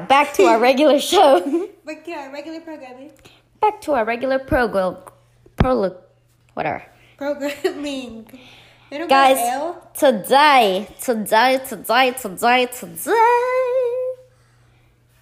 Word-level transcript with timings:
Now, 0.00 0.06
back 0.06 0.32
to 0.34 0.44
our 0.44 0.58
regular 0.58 0.98
show. 1.12 1.40
Back 1.84 2.04
to 2.04 2.12
our 2.12 2.32
regular 2.32 2.60
programming. 2.60 3.10
Eh? 3.10 3.28
back 3.60 3.80
to 3.82 3.92
our 3.92 4.04
regular 4.06 4.38
program. 4.38 4.96
Pro, 5.56 5.94
whatever. 6.54 6.82
Programming. 7.18 8.26
Guys, 8.90 9.36
today, 9.94 10.88
today, 11.00 11.60
today, 11.68 12.12
today, 12.18 12.66
today. 12.66 14.14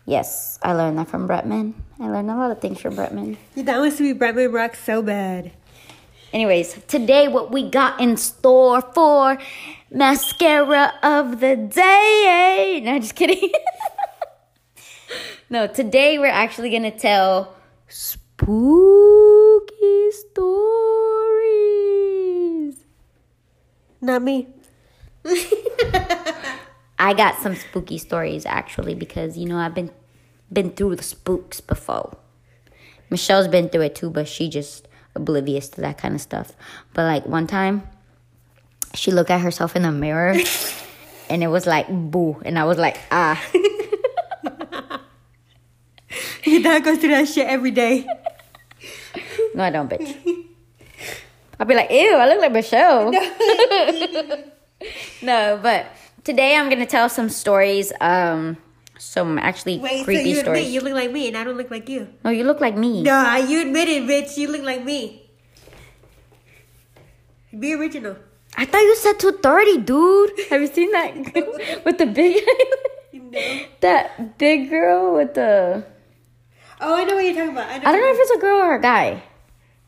Yes, 0.06 0.58
I 0.62 0.72
learned 0.72 0.98
that 0.98 1.08
from 1.08 1.28
Bretman. 1.28 1.74
I 2.00 2.08
learned 2.08 2.30
a 2.30 2.36
lot 2.36 2.50
of 2.52 2.60
things 2.60 2.80
from 2.80 2.94
Bretman. 2.94 3.36
That 3.56 3.78
wants 3.78 3.96
to 3.98 4.14
be 4.14 4.18
Bretman 4.18 4.52
Rock 4.54 4.76
so 4.76 5.02
bad. 5.02 5.50
Anyways, 6.32 6.80
today 6.86 7.26
what 7.26 7.50
we 7.50 7.68
got 7.68 8.00
in 8.00 8.16
store 8.16 8.80
for 8.82 9.38
mascara 9.90 10.92
of 11.02 11.40
the 11.40 11.56
day. 11.56 12.80
No, 12.84 12.98
just 12.98 13.16
kidding. 13.16 13.50
no, 15.50 15.66
today 15.66 16.18
we're 16.18 16.26
actually 16.26 16.70
gonna 16.70 16.90
tell 16.90 17.54
spooky 17.88 18.50
stories. 20.10 21.38
Not 24.00 24.22
me. 24.22 24.48
I 26.98 27.14
got 27.14 27.38
some 27.40 27.54
spooky 27.54 27.98
stories 27.98 28.44
actually 28.44 28.94
because 28.94 29.38
you 29.38 29.46
know 29.46 29.56
I've 29.58 29.74
been 29.74 29.90
been 30.52 30.70
through 30.70 30.96
the 30.96 31.02
spooks 31.02 31.60
before. 31.60 32.16
Michelle's 33.10 33.48
been 33.48 33.68
through 33.68 33.82
it 33.82 33.94
too, 33.94 34.10
but 34.10 34.28
she 34.28 34.48
just 34.48 34.86
oblivious 35.14 35.68
to 35.70 35.80
that 35.80 35.98
kind 35.98 36.14
of 36.14 36.20
stuff. 36.20 36.52
But 36.92 37.04
like 37.04 37.26
one 37.26 37.46
time, 37.46 37.88
she 38.94 39.10
looked 39.12 39.30
at 39.30 39.40
herself 39.40 39.76
in 39.76 39.82
the 39.82 39.92
mirror, 39.92 40.36
and 41.30 41.42
it 41.42 41.48
was 41.48 41.66
like 41.66 41.88
boo, 41.88 42.40
and 42.44 42.58
I 42.58 42.64
was 42.64 42.78
like 42.78 42.98
ah. 43.10 43.42
Your 46.48 46.62
dad 46.62 46.84
goes 46.84 46.98
through 46.98 47.10
that 47.10 47.28
shit 47.28 47.46
every 47.46 47.70
day. 47.70 48.06
No, 49.54 49.64
I 49.64 49.70
don't, 49.70 49.90
bitch. 49.90 50.44
I'll 51.58 51.66
be 51.66 51.74
like, 51.74 51.90
ew, 51.90 52.14
I 52.14 52.28
look 52.28 52.40
like 52.40 52.52
Michelle. 52.52 53.12
no, 55.22 55.58
but 55.62 55.86
today 56.24 56.56
I'm 56.56 56.68
gonna 56.70 56.86
tell 56.86 57.08
some 57.08 57.28
stories. 57.28 57.92
Um, 58.00 58.56
some 58.98 59.38
actually 59.38 59.78
Wait, 59.78 59.98
so 60.00 60.04
creepy 60.04 60.30
you 60.30 60.36
stories. 60.40 60.62
admit 60.66 60.72
you 60.72 60.80
look 60.80 60.94
like 60.94 61.12
me 61.12 61.28
and 61.28 61.36
I 61.36 61.44
don't 61.44 61.56
look 61.56 61.70
like 61.70 61.88
you? 61.88 62.08
no, 62.24 62.30
you 62.30 62.44
look 62.44 62.60
like 62.60 62.76
me. 62.76 63.02
Nah, 63.02 63.36
you 63.36 63.62
admit 63.62 63.88
it, 63.88 64.02
bitch. 64.04 64.36
You 64.36 64.50
look 64.50 64.62
like 64.62 64.84
me. 64.84 65.30
Be 67.58 67.74
original. 67.74 68.16
I 68.56 68.64
thought 68.64 68.80
you 68.82 68.96
said 68.96 69.18
230, 69.18 69.78
dude. 69.82 70.30
Have 70.50 70.60
you 70.60 70.66
seen 70.66 70.90
that 70.92 71.14
with 71.84 71.98
the 71.98 72.06
big 72.06 72.42
No. 73.12 73.40
that 73.80 74.38
big 74.38 74.70
girl 74.70 75.14
with 75.16 75.34
the 75.34 75.84
Oh, 76.80 76.94
I 76.94 77.04
know 77.04 77.14
what 77.16 77.24
you're 77.24 77.34
talking 77.34 77.50
about. 77.50 77.68
I, 77.68 77.78
know 77.78 77.88
I 77.88 77.92
don't 77.92 78.00
know 78.00 78.12
if 78.12 78.18
it's 78.20 78.30
a 78.30 78.38
girl 78.38 78.58
or 78.60 78.74
a 78.76 78.80
guy. 78.80 79.22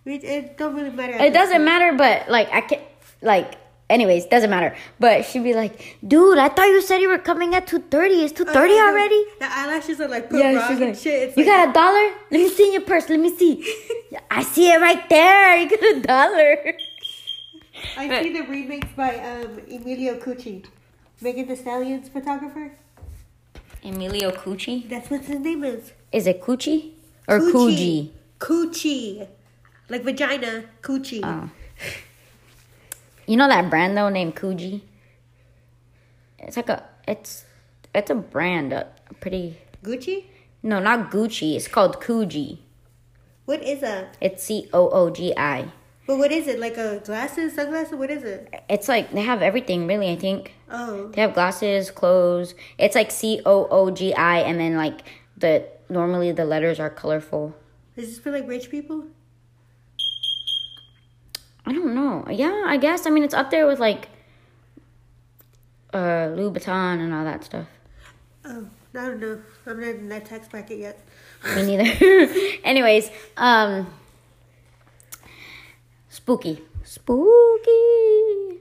It, 0.05 0.25
it 0.25 0.59
don't 0.59 0.75
really 0.75 0.91
matter. 0.91 1.12
It 1.23 1.33
doesn't 1.33 1.65
matter, 1.65 1.97
but 1.97 2.28
like 2.28 2.49
I 2.53 2.62
can 2.62 2.81
like 3.23 3.55
anyways, 3.91 4.27
doesn't 4.27 4.49
matter. 4.49 4.75
But 4.99 5.27
she'd 5.27 5.45
be 5.45 5.55
like, 5.55 5.99
dude, 6.06 6.39
I 6.39 6.49
thought 6.49 6.67
you 6.69 6.81
said 6.81 6.99
you 6.99 7.09
were 7.09 7.19
coming 7.19 7.55
at 7.55 7.67
230. 7.67 8.15
It's 8.25 8.33
230 8.33 8.73
Oh, 8.75 8.89
already? 8.89 9.25
The 9.41 9.47
eyelashes 9.51 10.01
are 10.01 10.09
like 10.09 10.31
put 10.31 10.39
Yeah, 10.39 10.55
rock 10.55 10.69
she's 10.69 10.78
and 10.81 10.91
like, 10.91 10.99
shit. 10.99 11.28
It's 11.28 11.37
you 11.37 11.45
like, 11.45 11.53
got 11.53 11.69
a 11.69 11.73
dollar? 11.73 12.15
Let 12.31 12.41
me 12.41 12.49
see 12.49 12.67
in 12.69 12.73
your 12.73 12.83
purse. 12.83 13.09
Let 13.09 13.21
me 13.21 13.37
see. 13.37 13.62
I 14.31 14.43
see 14.43 14.71
it 14.72 14.81
right 14.81 15.07
there. 15.09 15.59
You 15.59 15.69
got 15.69 15.97
a 15.97 16.01
dollar. 16.01 16.57
I 17.97 18.22
see 18.22 18.33
the 18.33 18.41
remix 18.45 18.95
by 18.95 19.17
um, 19.17 19.59
Emilio 19.71 20.19
Cucci, 20.19 20.65
Megan 21.21 21.49
Thee 21.49 21.57
Stallion's 21.57 22.09
photographer. 22.09 22.72
Emilio 23.83 24.31
Cucci? 24.31 24.89
That's 24.89 25.11
what 25.11 25.25
his 25.25 25.41
name 25.41 25.65
is. 25.65 25.93
Is 26.12 26.26
it 26.26 26.41
Cucci 26.43 26.91
or 27.28 27.38
Cucci? 27.41 28.10
Coochie. 28.38 29.28
Like 29.88 30.03
vagina. 30.04 30.65
Coochie. 30.82 31.21
Oh. 31.22 31.50
You 33.26 33.37
know 33.37 33.48
that 33.48 33.71
brand 33.71 33.97
though 33.97 34.09
named 34.09 34.34
Coogi? 34.37 34.81
It's 36.38 36.56
like 36.56 36.69
a 36.69 36.82
it's 37.06 37.44
it's 37.94 38.10
a 38.10 38.15
brand, 38.15 38.72
a 38.72 38.88
pretty 39.21 39.59
Gucci? 39.84 40.25
no, 40.62 40.78
not 40.81 41.10
Gucci. 41.10 41.54
It's 41.56 41.69
called 41.69 42.00
Coogi. 42.00 42.59
What 43.44 43.62
is 43.62 43.81
that? 43.81 44.16
It's 44.21 44.42
C 44.44 44.69
O 44.72 44.88
O 44.91 45.10
G 45.10 45.32
I. 45.37 45.71
But 46.06 46.19
what 46.19 46.32
is 46.32 46.48
it? 46.48 46.59
Like 46.59 46.77
a 46.77 47.00
glasses, 47.04 47.54
sunglasses? 47.54 47.94
What 47.94 48.10
is 48.10 48.25
it? 48.25 48.53
It's 48.69 48.88
like 48.88 49.12
they 49.12 49.22
have 49.22 49.42
everything 49.42 49.87
really. 49.87 50.10
I 50.10 50.16
think 50.16 50.54
Oh. 50.71 51.09
they 51.09 51.21
have 51.21 51.34
glasses, 51.34 51.91
clothes. 51.91 52.54
It's 52.78 52.94
like 52.97 53.10
C 53.10 53.41
O 53.47 53.66
O 53.71 53.91
G 53.91 54.12
I, 54.15 54.38
and 54.41 54.59
then 54.59 54.77
like 54.77 55.03
the 55.37 55.66
normally 55.91 56.33
the 56.33 56.45
letters 56.45 56.78
are 56.81 56.91
colorful. 56.91 57.55
Is 57.97 58.09
this 58.09 58.19
for 58.19 58.31
like 58.31 58.47
rich 58.49 58.71
people? 58.71 59.05
I 61.67 61.73
don't 61.73 61.95
know. 61.95 62.25
Yeah, 62.31 62.65
I 62.67 62.77
guess. 62.77 63.06
I 63.06 63.11
mean, 63.11 63.25
it's 63.25 63.34
up 63.34 63.51
there 63.51 63.67
with 63.67 63.78
like 63.81 64.09
uh 65.93 66.31
Louis 66.34 66.51
Vuitton 66.53 67.01
and 67.01 67.12
all 67.12 67.25
that 67.25 67.45
stuff. 67.45 67.67
Oh, 68.45 68.67
I 68.95 69.06
don't 69.06 69.21
know. 69.21 69.41
I'm 69.67 69.81
not 69.81 69.89
in 69.89 70.09
that 70.09 70.25
tax 70.25 70.49
bracket 70.49 70.78
yet. 70.78 71.06
Me 71.56 71.77
neither. 71.77 72.33
Anyways, 72.65 73.11
um, 73.37 73.93
spooky, 76.09 76.61
spooky. 76.84 78.61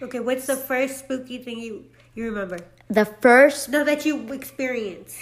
Okay, 0.00 0.20
what's 0.20 0.46
the 0.46 0.56
first 0.56 1.00
spooky 1.00 1.38
thing 1.38 1.58
you 1.58 1.84
you 2.14 2.24
remember? 2.24 2.58
The 2.88 3.04
first, 3.04 3.68
No, 3.68 3.84
that 3.84 4.06
you 4.06 4.32
experienced. 4.32 5.18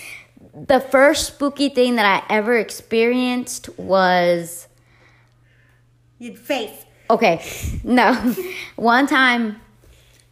The 0.57 0.81
first 0.81 1.27
spooky 1.27 1.69
thing 1.69 1.97
that 1.97 2.07
I 2.07 2.35
ever 2.35 2.57
experienced 2.57 3.69
was 3.79 4.67
Your 6.19 6.35
face. 6.35 6.85
okay. 7.11 7.45
No, 7.85 8.15
one 8.77 9.07
time, 9.07 9.61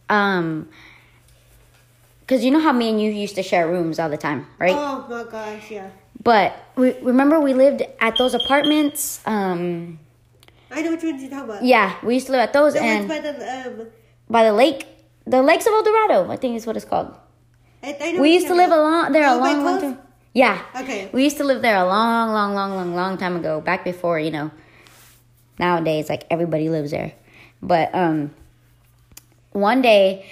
um, 0.09 0.67
because 2.21 2.43
you 2.43 2.49
know 2.51 2.59
how 2.59 2.71
me 2.71 2.89
and 2.89 2.99
you 3.01 3.11
used 3.11 3.35
to 3.35 3.43
share 3.43 3.67
rooms 3.67 3.99
all 3.99 4.09
the 4.09 4.17
time, 4.17 4.47
right? 4.57 4.75
Oh 4.75 5.05
my 5.09 5.29
gosh, 5.29 5.69
yeah. 5.71 5.89
But 6.23 6.57
we, 6.75 6.93
remember 7.01 7.39
we 7.39 7.53
lived 7.53 7.83
at 7.99 8.17
those 8.17 8.33
apartments. 8.33 9.21
Um, 9.27 9.99
I 10.71 10.81
know 10.81 10.91
which 10.91 11.03
ones 11.03 11.21
you're 11.21 11.29
talking 11.29 11.49
about. 11.51 11.63
yeah, 11.63 11.95
we 12.03 12.15
used 12.15 12.25
to 12.27 12.31
live 12.31 12.41
at 12.41 12.53
those 12.53 12.73
The 12.73 12.81
and 12.81 13.07
by 13.07 13.19
the 13.19 13.79
um. 13.81 13.87
by 14.27 14.43
the 14.43 14.53
lake, 14.53 14.87
the 15.27 15.43
lakes 15.43 15.67
of 15.67 15.73
El 15.73 15.83
Dorado. 15.83 16.31
I 16.31 16.35
think 16.35 16.55
is 16.55 16.65
what 16.65 16.75
it's 16.75 16.85
called. 16.85 17.13
I, 17.83 17.95
I 18.01 18.11
know 18.13 18.21
We 18.21 18.33
used 18.33 18.47
to 18.47 18.55
live 18.55 18.71
a 18.71 18.75
talking 18.75 19.13
there 19.13 19.27
a 19.27 19.33
Oh, 19.35 19.39
by 19.39 19.53
long, 19.53 19.63
long 19.65 19.81
time. 19.81 19.99
Yeah. 20.35 20.61
Okay. 20.75 21.09
We 21.13 21.23
used 21.23 21.37
to 21.37 21.45
live 21.45 21.61
there 21.63 21.77
a 21.77 21.85
long, 21.85 22.29
long, 22.31 22.53
long, 22.53 22.75
long, 22.75 22.93
long 22.93 23.17
time 23.17 23.37
ago. 23.37 23.61
Back 23.61 23.83
before 23.83 24.19
you 24.19 24.29
know. 24.29 24.51
Nowadays, 25.57 26.09
like 26.09 26.25
everybody 26.29 26.67
lives 26.67 26.91
there, 26.91 27.13
but 27.61 27.95
um, 27.95 28.31
one 29.53 29.81
day, 29.81 30.25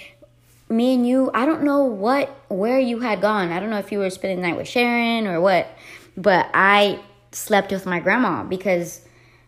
me 0.68 0.92
and 0.92 1.08
you, 1.08 1.30
I 1.32 1.46
don't 1.46 1.62
know 1.62 1.84
what 1.84 2.28
where 2.48 2.78
you 2.78 3.00
had 3.00 3.22
gone. 3.22 3.50
I 3.50 3.58
don't 3.58 3.70
know 3.70 3.78
if 3.78 3.90
you 3.90 4.00
were 4.00 4.10
spending 4.10 4.42
the 4.42 4.46
night 4.48 4.58
with 4.58 4.68
Sharon 4.68 5.26
or 5.26 5.40
what, 5.40 5.66
but 6.14 6.50
I 6.52 7.00
slept 7.32 7.72
with 7.72 7.86
my 7.86 8.00
grandma 8.00 8.42
because 8.44 9.00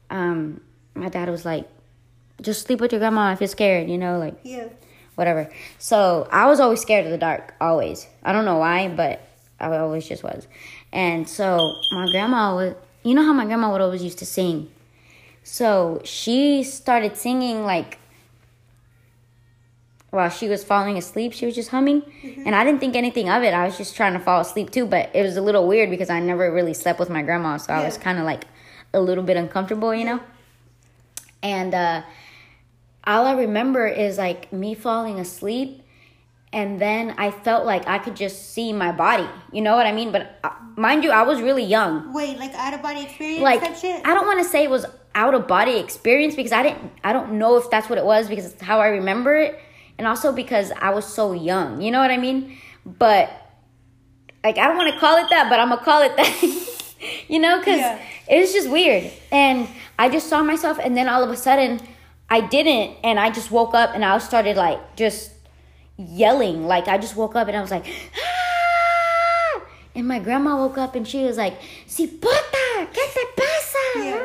um, 0.09 0.62
my 0.94 1.11
dad 1.11 1.29
was 1.29 1.44
like, 1.44 1.69
just 2.41 2.67
sleep 2.67 2.81
with 2.81 2.91
your 2.91 2.99
grandma 3.00 3.32
if 3.35 3.43
you're 3.43 3.49
scared, 3.49 3.91
you 3.91 3.99
know, 3.99 4.19
like 4.19 4.37
Yeah. 4.44 4.69
whatever. 5.14 5.50
So 5.79 6.26
I 6.32 6.47
was 6.47 6.59
always 6.59 6.81
scared 6.81 7.05
of 7.05 7.11
the 7.12 7.19
dark, 7.19 7.55
always. 7.61 8.06
I 8.23 8.32
don't 8.32 8.47
know 8.47 8.56
why, 8.56 8.88
but 8.88 9.20
I 9.58 9.76
always 9.76 10.06
just 10.06 10.23
was. 10.23 10.47
And 10.93 11.29
so 11.29 11.76
my 11.93 12.11
grandma 12.11 12.55
was, 12.55 12.75
you 13.03 13.14
know 13.14 13.25
how 13.25 13.32
my 13.32 13.47
grandma 13.47 13.73
would 13.73 13.81
always 13.81 14.03
used 14.03 14.19
to 14.19 14.26
sing. 14.26 14.70
So 15.43 16.00
she 16.05 16.62
started 16.62 17.17
singing 17.17 17.64
like 17.64 17.99
while 20.11 20.31
she 20.31 20.49
was 20.49 20.64
falling 20.64 20.97
asleep. 20.97 21.32
She 21.32 21.47
was 21.47 21.55
just 21.55 21.70
humming, 21.70 22.03
and 22.44 22.55
I 22.55 22.64
didn't 22.64 22.81
think 22.81 22.97
anything 22.97 23.29
of 23.29 23.43
it. 23.43 23.55
I 23.55 23.64
was 23.67 23.76
just 23.76 23.94
trying 23.94 24.14
to 24.14 24.19
fall 24.19 24.41
asleep 24.41 24.70
too, 24.70 24.87
but 24.87 25.11
it 25.14 25.23
was 25.23 25.37
a 25.37 25.43
little 25.43 25.67
weird 25.67 25.91
because 25.91 26.11
I 26.11 26.20
never 26.20 26.52
really 26.52 26.75
slept 26.75 26.99
with 26.99 27.11
my 27.11 27.23
grandma, 27.23 27.59
so 27.59 27.73
I 27.73 27.85
was 27.85 27.97
kind 27.97 28.19
of 28.19 28.25
like 28.25 28.44
a 28.93 29.00
little 29.00 29.23
bit 29.23 29.37
uncomfortable, 29.37 29.94
you 29.94 30.05
know. 30.05 30.20
And 31.43 31.75
uh, 31.75 32.02
all 33.05 33.26
I 33.26 33.35
remember 33.35 33.87
is 33.87 34.19
like 34.19 34.52
me 34.52 34.75
falling 34.75 35.20
asleep 35.20 35.82
and 36.52 36.81
then 36.81 37.14
I 37.19 37.31
felt 37.31 37.66
like 37.66 37.87
I 37.87 37.98
could 37.98 38.16
just 38.16 38.52
see 38.52 38.72
my 38.72 38.93
body. 38.93 39.28
You 39.52 39.62
know 39.62 39.75
what 39.76 39.87
I 39.87 39.93
mean? 39.93 40.12
But 40.12 40.38
uh, 40.44 40.50
mind 40.76 41.04
you, 41.04 41.10
I 41.10 41.22
was 41.22 41.40
really 41.40 41.64
young. 41.64 42.12
Wait, 42.12 42.38
like 42.38 42.54
out 42.54 42.75
of 42.75 42.82
body 42.82 43.02
experience 43.02 43.43
Like? 43.43 43.62
I 43.62 44.14
don't 44.14 44.26
want 44.26 44.38
to 44.43 44.48
say 44.48 44.64
it 44.64 44.70
was 44.70 44.87
out 45.14 45.34
of 45.34 45.46
body 45.48 45.78
experience 45.78 46.34
because 46.34 46.52
I 46.52 46.62
didn't 46.62 46.93
I 47.02 47.12
don't 47.12 47.32
know 47.38 47.56
if 47.56 47.70
that's 47.70 47.88
what 47.88 47.98
it 47.98 48.04
was 48.04 48.28
because 48.28 48.52
it's 48.52 48.62
how 48.62 48.81
I 48.81 48.88
remember 48.88 49.34
it 49.37 49.58
and 49.98 50.06
also 50.06 50.31
because 50.32 50.72
I 50.78 50.90
was 50.90 51.06
so 51.06 51.32
young. 51.32 51.81
You 51.81 51.90
know 51.90 52.00
what 52.00 52.10
I 52.10 52.19
mean? 52.19 52.56
But 52.84 53.31
like 54.44 54.58
I 54.58 54.69
don't 54.69 54.76
want 54.76 54.92
to 54.92 55.00
call 55.00 55.16
it 55.16 55.28
that, 55.31 55.49
but 55.50 55.58
I'm 55.58 55.70
to 55.70 55.78
call 55.78 56.02
it 56.02 56.16
that. 56.16 56.84
you 57.28 57.38
know 57.38 57.58
cuz 57.60 57.78
Yeah. 57.78 57.99
it 58.28 58.40
was 58.40 58.52
just 58.52 58.69
weird. 58.70 59.10
And 59.32 59.69
I 59.99 60.08
just 60.08 60.28
saw 60.28 60.42
myself 60.42 60.78
and 60.78 60.96
then 60.96 61.08
all 61.08 61.22
of 61.25 61.31
a 61.31 61.37
sudden 61.37 61.81
I 62.28 62.40
didn't 62.40 62.96
and 63.02 63.19
I 63.19 63.31
just 63.31 63.50
woke 63.50 63.75
up 63.75 63.94
and 63.94 64.04
I 64.04 64.19
started 64.19 64.56
like 64.56 64.96
just 64.96 65.32
yelling 65.98 66.66
like 66.66 66.88
I 66.88 66.98
just 66.98 67.16
woke 67.16 67.37
up 67.37 67.48
and 67.48 67.56
I 67.56 67.60
was 67.60 67.70
like 67.70 67.87
ah! 67.87 69.62
And 69.94 70.06
my 70.06 70.19
grandma 70.19 70.56
woke 70.58 70.76
up 70.76 70.94
and 70.94 71.08
she 71.08 71.25
was 71.25 71.38
like, 71.38 71.58
Cipota, 71.88 72.87
¿qué 72.93 73.14
te 73.14 73.25
pasa? 73.34 73.78
Yeah. 73.96 74.22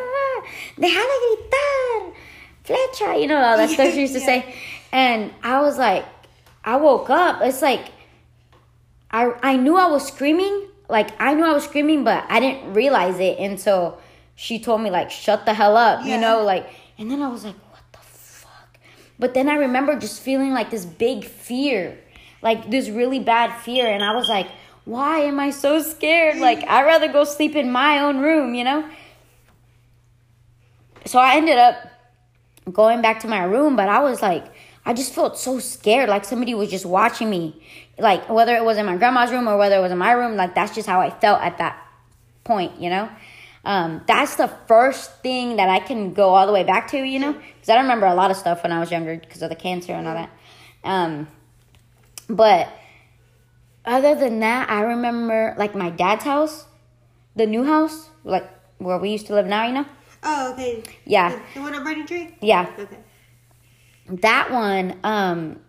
Deja 0.77 0.99
de 0.99 1.17
gritar. 1.23 2.13
Flecha, 2.65 3.21
you 3.21 3.27
know, 3.27 3.37
all 3.37 3.55
that 3.55 3.69
stuff 3.69 3.93
she 3.93 4.01
used 4.01 4.13
to 4.13 4.19
Yeah. 4.19 4.25
say. 4.25 4.55
And 4.91 5.33
I 5.41 5.61
was 5.61 5.77
like, 5.77 6.03
I 6.65 6.75
woke 6.75 7.09
up. 7.09 7.41
It's 7.41 7.61
like, 7.61 7.85
I, 9.11 9.33
I 9.41 9.55
knew 9.55 9.77
I 9.77 9.87
was 9.87 10.05
screaming. 10.05 10.67
Like, 10.89 11.09
I 11.21 11.33
knew 11.35 11.45
I 11.45 11.53
was 11.53 11.63
screaming, 11.63 12.03
but 12.03 12.25
I 12.27 12.41
didn't 12.41 12.73
realize 12.73 13.17
it 13.19 13.39
until 13.39 13.97
she 14.35 14.59
told 14.59 14.81
me, 14.81 14.89
like, 14.89 15.09
shut 15.09 15.45
the 15.45 15.53
hell 15.53 15.77
up, 15.77 16.05
you 16.05 16.17
know? 16.17 16.43
Like, 16.43 16.67
and 16.97 17.09
then 17.09 17.21
I 17.21 17.29
was 17.29 17.45
like, 17.45 17.55
what 17.71 17.81
the? 17.93 17.99
But 19.19 19.33
then 19.33 19.49
I 19.49 19.55
remember 19.55 19.97
just 19.97 20.21
feeling 20.21 20.53
like 20.53 20.71
this 20.71 20.85
big 20.85 21.23
fear, 21.25 21.97
like 22.41 22.71
this 22.71 22.89
really 22.89 23.19
bad 23.19 23.55
fear. 23.61 23.87
And 23.87 24.03
I 24.03 24.15
was 24.15 24.27
like, 24.29 24.47
why 24.85 25.19
am 25.19 25.39
I 25.39 25.51
so 25.51 25.81
scared? 25.81 26.37
Like, 26.37 26.67
I'd 26.67 26.85
rather 26.85 27.11
go 27.11 27.23
sleep 27.23 27.55
in 27.55 27.71
my 27.71 27.99
own 27.99 28.19
room, 28.19 28.55
you 28.55 28.63
know? 28.63 28.89
So 31.05 31.19
I 31.19 31.35
ended 31.35 31.57
up 31.57 31.75
going 32.71 33.01
back 33.01 33.19
to 33.21 33.27
my 33.27 33.43
room, 33.43 33.75
but 33.75 33.89
I 33.89 33.99
was 33.99 34.21
like, 34.21 34.45
I 34.85 34.93
just 34.93 35.13
felt 35.13 35.37
so 35.37 35.59
scared, 35.59 36.09
like 36.09 36.25
somebody 36.25 36.55
was 36.55 36.69
just 36.69 36.85
watching 36.85 37.29
me. 37.29 37.61
Like, 37.99 38.27
whether 38.29 38.55
it 38.55 38.63
was 38.63 38.77
in 38.77 38.85
my 38.87 38.97
grandma's 38.97 39.31
room 39.31 39.47
or 39.47 39.57
whether 39.57 39.75
it 39.75 39.81
was 39.81 39.91
in 39.91 39.97
my 39.97 40.11
room, 40.11 40.35
like, 40.35 40.55
that's 40.55 40.73
just 40.73 40.87
how 40.87 40.99
I 40.99 41.11
felt 41.11 41.41
at 41.41 41.59
that 41.59 41.77
point, 42.43 42.79
you 42.79 42.89
know? 42.89 43.09
Um, 43.63 44.01
that's 44.07 44.35
the 44.37 44.47
first 44.67 45.21
thing 45.21 45.57
that 45.57 45.69
I 45.69 45.79
can 45.79 46.13
go 46.13 46.29
all 46.29 46.47
the 46.47 46.53
way 46.53 46.63
back 46.63 46.89
to, 46.91 46.97
you 46.97 47.19
know? 47.19 47.33
Because 47.33 47.69
I 47.69 47.77
remember 47.81 48.07
a 48.07 48.15
lot 48.15 48.31
of 48.31 48.37
stuff 48.37 48.63
when 48.63 48.71
I 48.71 48.79
was 48.79 48.91
younger 48.91 49.17
because 49.17 49.41
of 49.41 49.49
the 49.49 49.55
cancer 49.55 49.93
and 49.93 50.07
all 50.07 50.15
that. 50.15 50.31
Um, 50.83 51.27
but 52.27 52.69
other 53.85 54.15
than 54.15 54.39
that, 54.39 54.69
I 54.69 54.81
remember, 54.81 55.53
like, 55.57 55.75
my 55.75 55.89
dad's 55.91 56.23
house, 56.23 56.65
the 57.35 57.45
new 57.45 57.63
house, 57.63 58.09
like, 58.23 58.49
where 58.79 58.97
we 58.97 59.11
used 59.11 59.27
to 59.27 59.33
live 59.33 59.45
now, 59.45 59.67
you 59.67 59.73
know? 59.73 59.85
Oh, 60.23 60.53
okay. 60.53 60.83
Yeah. 61.05 61.29
The, 61.29 61.41
the 61.55 61.61
one 61.61 61.75
on 61.75 61.83
Burning 61.83 62.05
Tree? 62.07 62.35
Yeah. 62.41 62.71
Okay. 62.77 62.97
that 64.07 64.51
one 64.51 64.99
um 65.03 65.59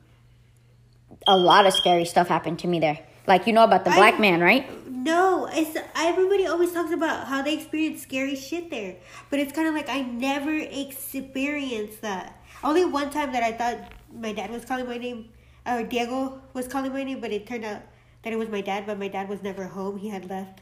a 1.26 1.36
lot 1.36 1.66
of 1.66 1.72
scary 1.72 2.04
stuff 2.04 2.28
happened 2.28 2.58
to 2.58 2.66
me 2.66 2.80
there 2.80 2.98
like 3.26 3.46
you 3.46 3.52
know 3.52 3.64
about 3.64 3.84
the 3.84 3.90
I- 3.90 3.96
black 3.96 4.20
man 4.20 4.40
right 4.40 4.66
No, 4.88 5.48
it's 5.50 5.76
everybody 5.96 6.46
always 6.46 6.70
talks 6.72 6.92
about 6.92 7.26
how 7.26 7.42
they 7.42 7.54
experience 7.54 8.02
scary 8.02 8.36
shit 8.36 8.70
there, 8.70 8.94
but 9.30 9.40
it's 9.40 9.52
kind 9.52 9.66
of 9.66 9.74
like 9.74 9.88
I 9.88 10.02
never 10.02 10.54
experienced 10.56 12.02
that. 12.02 12.38
Only 12.62 12.84
one 12.84 13.10
time 13.10 13.32
that 13.32 13.42
I 13.42 13.50
thought 13.50 13.78
my 14.14 14.32
dad 14.32 14.50
was 14.50 14.64
calling 14.64 14.86
my 14.86 14.98
name, 14.98 15.30
or 15.66 15.82
Diego 15.82 16.40
was 16.54 16.68
calling 16.68 16.92
my 16.92 17.02
name, 17.02 17.18
but 17.20 17.32
it 17.32 17.48
turned 17.48 17.64
out 17.64 17.82
that 18.22 18.32
it 18.32 18.38
was 18.38 18.48
my 18.48 18.60
dad. 18.60 18.86
But 18.86 18.98
my 19.00 19.08
dad 19.08 19.28
was 19.28 19.42
never 19.42 19.64
home; 19.66 19.98
he 19.98 20.08
had 20.10 20.30
left. 20.30 20.60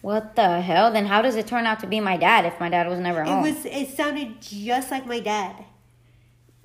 what 0.00 0.36
the 0.36 0.60
hell 0.62 0.90
then 0.92 1.06
how 1.06 1.20
does 1.20 1.36
it 1.36 1.46
turn 1.46 1.66
out 1.66 1.80
to 1.80 1.86
be 1.86 2.00
my 2.00 2.16
dad 2.16 2.46
if 2.46 2.58
my 2.60 2.68
dad 2.68 2.88
was 2.88 3.00
never 3.00 3.24
home 3.24 3.44
It 3.44 3.52
was. 3.52 3.64
It 3.66 3.88
sounded 3.96 4.40
just 4.40 4.90
like 4.90 5.04
my 5.06 5.20
dad. 5.20 5.64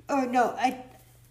Or 0.07 0.25
no, 0.25 0.55
I. 0.57 0.83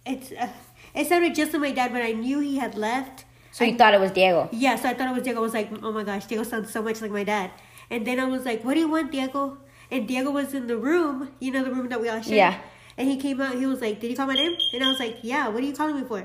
It's. 0.05 0.33
Uh, 0.33 0.49
it 0.95 1.07
sounded 1.07 1.35
just 1.35 1.53
like 1.53 1.63
my 1.63 1.73
dad, 1.73 1.93
but 1.93 2.03
I 2.03 2.13
knew 2.13 2.41
he 2.41 2.57
had 2.59 2.75
left. 2.77 3.25
so 3.51 3.65
you 3.65 3.77
thought 3.77 3.95
it 3.95 4.01
was 4.01 4.11
diego 4.13 4.49
Yeah, 4.53 4.77
so 4.77 4.89
I 4.89 4.95
thought 4.95 5.09
it 5.11 5.15
was 5.15 5.23
Diego. 5.25 5.41
I 5.41 5.43
was 5.43 5.55
like, 5.55 5.69
oh 5.83 5.93
my 5.93 6.05
gosh, 6.05 6.25
Diego 6.27 6.43
sounds 6.45 6.71
so 6.73 6.81
much 6.83 7.01
like 7.03 7.11
my 7.11 7.25
dad. 7.25 7.51
And 7.91 8.07
then 8.07 8.19
I 8.21 8.25
was 8.25 8.45
like, 8.47 8.65
what 8.65 8.75
do 8.75 8.81
you 8.81 8.89
want, 8.89 9.13
Diego? 9.13 9.59
And 9.91 10.09
Diego 10.09 10.31
was 10.31 10.55
in 10.55 10.67
the 10.67 10.77
room, 10.79 11.31
you 11.39 11.51
know, 11.53 11.63
the 11.65 11.71
room 11.77 11.89
that 11.91 12.01
we 12.01 12.09
all 12.09 12.21
share. 12.23 12.37
Yeah. 12.37 12.59
And 12.97 13.09
he 13.09 13.17
came 13.19 13.41
out, 13.41 13.55
he 13.57 13.67
was 13.67 13.81
like, 13.83 14.01
did 14.01 14.11
you 14.11 14.17
call 14.17 14.27
my 14.27 14.35
name? 14.35 14.57
And 14.73 14.83
I 14.85 14.89
was 14.89 14.99
like, 14.99 15.19
yeah, 15.23 15.49
what 15.49 15.63
are 15.63 15.67
you 15.67 15.75
calling 15.75 15.97
me 16.01 16.05
for? 16.05 16.19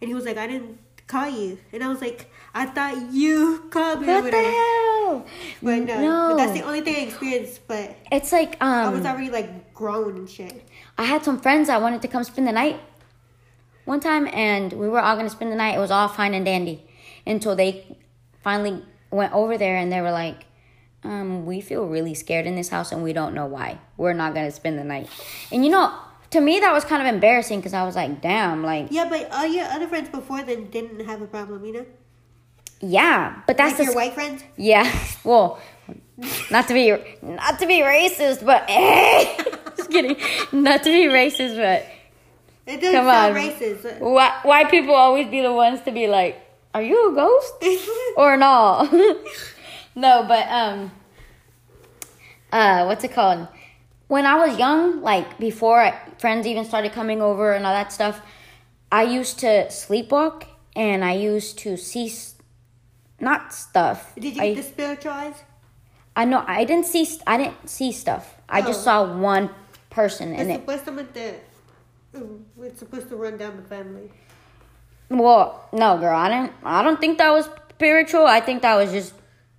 And 0.00 0.08
he 0.10 0.14
was 0.14 0.24
like, 0.24 0.36
I 0.36 0.46
didn't 0.48 0.78
call 1.06 1.28
you. 1.28 1.58
And 1.72 1.84
I 1.84 1.88
was 1.88 2.00
like, 2.00 2.28
I 2.54 2.66
thought 2.66 3.12
you 3.12 3.66
called 3.70 4.00
me. 4.00 4.06
what 4.08 4.24
the 4.24 4.30
whatever." 4.30 4.50
hell 4.50 5.26
But 5.62 5.78
no, 5.88 6.00
No. 6.00 6.28
but 6.30 6.36
that's 6.38 6.52
the 6.58 6.62
only 6.62 6.80
thing 6.80 6.96
I 6.96 7.00
experienced. 7.08 7.60
But 7.68 7.96
it's 8.10 8.32
like 8.32 8.56
I 8.62 8.88
was 8.88 9.00
um 9.00 9.06
already 9.06 9.30
like 9.30 9.72
grown 9.74 10.16
and 10.16 10.28
shit. 10.30 10.54
i 10.98 11.04
had 11.04 11.24
some 11.24 11.38
friends 11.40 11.66
that 11.68 11.80
wanted 11.82 12.02
to 12.02 12.08
come 12.08 12.24
spend 12.24 12.46
the 12.46 12.52
night 12.52 12.78
one 13.84 14.00
time 14.00 14.28
and 14.32 14.72
we 14.72 14.88
were 14.88 15.00
all 15.00 15.16
gonna 15.16 15.30
spend 15.30 15.50
the 15.52 15.56
night 15.56 15.74
it 15.74 15.78
was 15.80 15.90
all 15.90 16.08
fine 16.08 16.34
and 16.34 16.44
dandy 16.44 16.84
until 17.26 17.54
they 17.56 17.96
finally 18.42 18.82
went 19.10 19.32
over 19.32 19.56
there 19.58 19.76
and 19.76 19.92
they 19.92 20.00
were 20.00 20.10
like 20.12 20.46
um, 21.04 21.46
we 21.46 21.60
feel 21.60 21.86
really 21.86 22.14
scared 22.14 22.46
in 22.46 22.54
this 22.54 22.68
house 22.68 22.92
and 22.92 23.02
we 23.02 23.12
don't 23.12 23.34
know 23.34 23.46
why. 23.46 23.80
We're 23.96 24.12
not 24.12 24.34
gonna 24.34 24.52
spend 24.52 24.78
the 24.78 24.84
night. 24.84 25.08
And 25.50 25.64
you 25.64 25.70
know, 25.72 25.92
to 26.30 26.40
me 26.40 26.60
that 26.60 26.72
was 26.72 26.84
kind 26.84 27.02
of 27.06 27.12
embarrassing 27.12 27.58
because 27.58 27.74
I 27.74 27.82
was 27.84 27.96
like, 27.96 28.22
damn, 28.22 28.62
like 28.62 28.86
Yeah, 28.90 29.08
but 29.08 29.28
all 29.32 29.46
your 29.46 29.64
other 29.66 29.88
friends 29.88 30.08
before 30.10 30.42
then 30.44 30.70
didn't 30.70 31.04
have 31.06 31.20
a 31.20 31.26
problem, 31.26 31.64
you 31.64 31.72
know? 31.72 31.86
yeah, 32.80 33.42
but 33.46 33.56
that's 33.56 33.72
Like 33.72 33.78
the 33.78 33.84
your 33.86 33.94
white 33.94 34.14
friends? 34.14 34.44
yeah. 34.56 34.90
Well, 35.24 35.60
not 36.52 36.68
to 36.68 36.74
be 36.74 36.90
not 37.22 37.58
to 37.58 37.66
be 37.66 37.80
racist, 37.80 38.44
but 38.46 38.68
just 39.76 39.90
kidding. 39.90 40.16
Not 40.52 40.84
to 40.84 40.90
be 40.90 41.06
racist, 41.06 41.56
but 41.56 41.84
It 42.66 42.80
doesn't 42.80 42.92
Come 42.94 43.06
sound 43.06 43.36
on. 43.36 43.42
racist. 43.42 44.00
why 44.00 44.38
why 44.42 44.64
people 44.64 44.94
always 44.94 45.28
be 45.28 45.40
the 45.42 45.52
ones 45.52 45.80
to 45.82 45.90
be 45.92 46.06
like, 46.06 46.38
are 46.74 46.82
you 46.82 47.10
a 47.10 47.14
ghost? 47.14 47.54
or 48.16 48.36
no. 48.36 48.88
no, 49.94 50.24
but 50.28 50.46
um 50.48 50.92
uh 52.52 52.84
what's 52.84 53.04
it 53.04 53.12
called? 53.12 53.48
When 54.08 54.26
I 54.26 54.34
was 54.46 54.58
young, 54.58 55.00
like 55.02 55.38
before 55.38 55.92
friends 56.18 56.46
even 56.46 56.64
started 56.64 56.92
coming 56.92 57.20
over 57.22 57.52
and 57.52 57.66
all 57.66 57.72
that 57.72 57.92
stuff, 57.92 58.20
I 58.90 59.04
used 59.04 59.38
to 59.40 59.66
sleepwalk 59.68 60.44
and 60.76 61.04
I 61.04 61.14
used 61.14 61.58
to 61.60 61.76
see 61.76 62.12
not 63.20 63.52
stuff. 63.54 64.14
Did 64.18 64.36
you 64.36 64.42
I, 64.42 64.46
get 64.54 64.56
the 64.56 64.62
spiritual 64.62 65.12
eyes? 65.12 65.34
I 66.14 66.24
know 66.26 66.44
I 66.46 66.64
didn't 66.64 66.86
see 66.86 67.08
I 67.26 67.38
didn't 67.38 67.68
see 67.68 67.90
stuff. 67.92 68.34
I 68.48 68.60
just 68.62 68.80
Oh. 68.80 68.84
saw 68.84 69.16
one 69.18 69.50
person 69.90 70.34
in 70.34 70.50
it. 70.50 70.60
supposed 70.60 70.84
to 70.84 70.92
make 70.92 71.12
the. 71.12 71.34
It's 72.14 72.78
supposed 72.78 73.08
to 73.08 73.16
run 73.16 73.36
down 73.38 73.56
the 73.56 73.62
family. 73.62 74.10
Well, 75.08 75.68
no, 75.72 75.98
girl, 75.98 76.16
I 76.16 76.28
didn't. 76.28 76.52
I 76.64 76.82
don't 76.82 77.00
think 77.00 77.18
that 77.18 77.30
was 77.30 77.48
spiritual. 77.70 78.26
I 78.26 78.40
think 78.40 78.62
that 78.62 78.74
was 78.76 78.92
just 78.92 79.14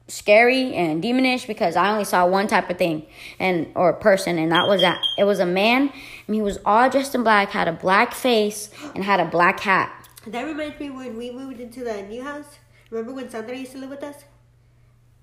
scary 0.07 0.73
and 0.73 1.01
demonish 1.03 1.47
because 1.47 1.75
I 1.75 1.89
only 1.91 2.03
saw 2.03 2.25
one 2.27 2.47
type 2.47 2.69
of 2.69 2.77
thing 2.77 3.05
and 3.39 3.67
or 3.75 3.93
person, 3.93 4.37
and 4.37 4.51
that 4.51 4.67
was 4.67 4.81
that. 4.81 5.01
It 5.17 5.23
was 5.25 5.39
a 5.39 5.45
man, 5.45 5.91
and 6.27 6.35
he 6.35 6.41
was 6.41 6.59
all 6.65 6.89
dressed 6.89 7.13
in 7.15 7.23
black, 7.23 7.49
had 7.49 7.67
a 7.67 7.73
black 7.73 8.13
face, 8.13 8.69
and 8.95 9.03
had 9.03 9.19
a 9.19 9.25
black 9.25 9.59
hat. 9.59 9.91
That 10.27 10.43
reminds 10.45 10.79
me 10.79 10.89
when 10.89 11.17
we 11.17 11.31
moved 11.31 11.59
into 11.59 11.83
the 11.83 12.01
new 12.03 12.23
house. 12.23 12.57
Remember 12.89 13.13
when 13.13 13.29
Sandra 13.29 13.55
used 13.57 13.71
to 13.73 13.77
live 13.79 13.89
with 13.89 14.03
us? 14.03 14.23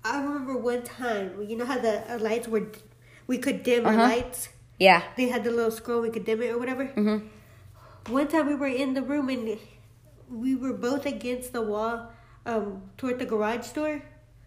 I 0.03 0.21
remember 0.21 0.57
one 0.57 0.83
time. 0.83 1.45
You 1.47 1.57
know 1.57 1.65
how 1.65 1.77
the 1.79 2.13
uh, 2.13 2.19
lights 2.19 2.47
were. 2.47 2.67
We 3.27 3.37
could 3.37 3.63
dim 3.63 3.85
our 3.85 3.93
Uh-huh. 3.93 4.01
lights. 4.03 4.49
Yeah. 4.81 5.03
They 5.15 5.27
had 5.29 5.43
the 5.43 5.51
little 5.51 5.69
scroll. 5.69 6.01
We 6.01 6.09
could 6.09 6.25
dim 6.25 6.41
it 6.41 6.49
or 6.53 6.57
whatever. 6.57 6.85
Mhm. 6.85 7.21
One 8.09 8.27
time 8.27 8.47
we 8.47 8.55
were 8.55 8.73
in 8.83 8.95
the 8.95 9.03
room 9.03 9.29
and 9.29 9.59
we 10.43 10.55
were 10.55 10.73
both 10.73 11.05
against 11.05 11.53
the 11.53 11.61
wall, 11.61 11.95
um, 12.47 12.81
toward 12.97 13.19
the 13.19 13.25
garage 13.33 13.69
door, 13.77 14.01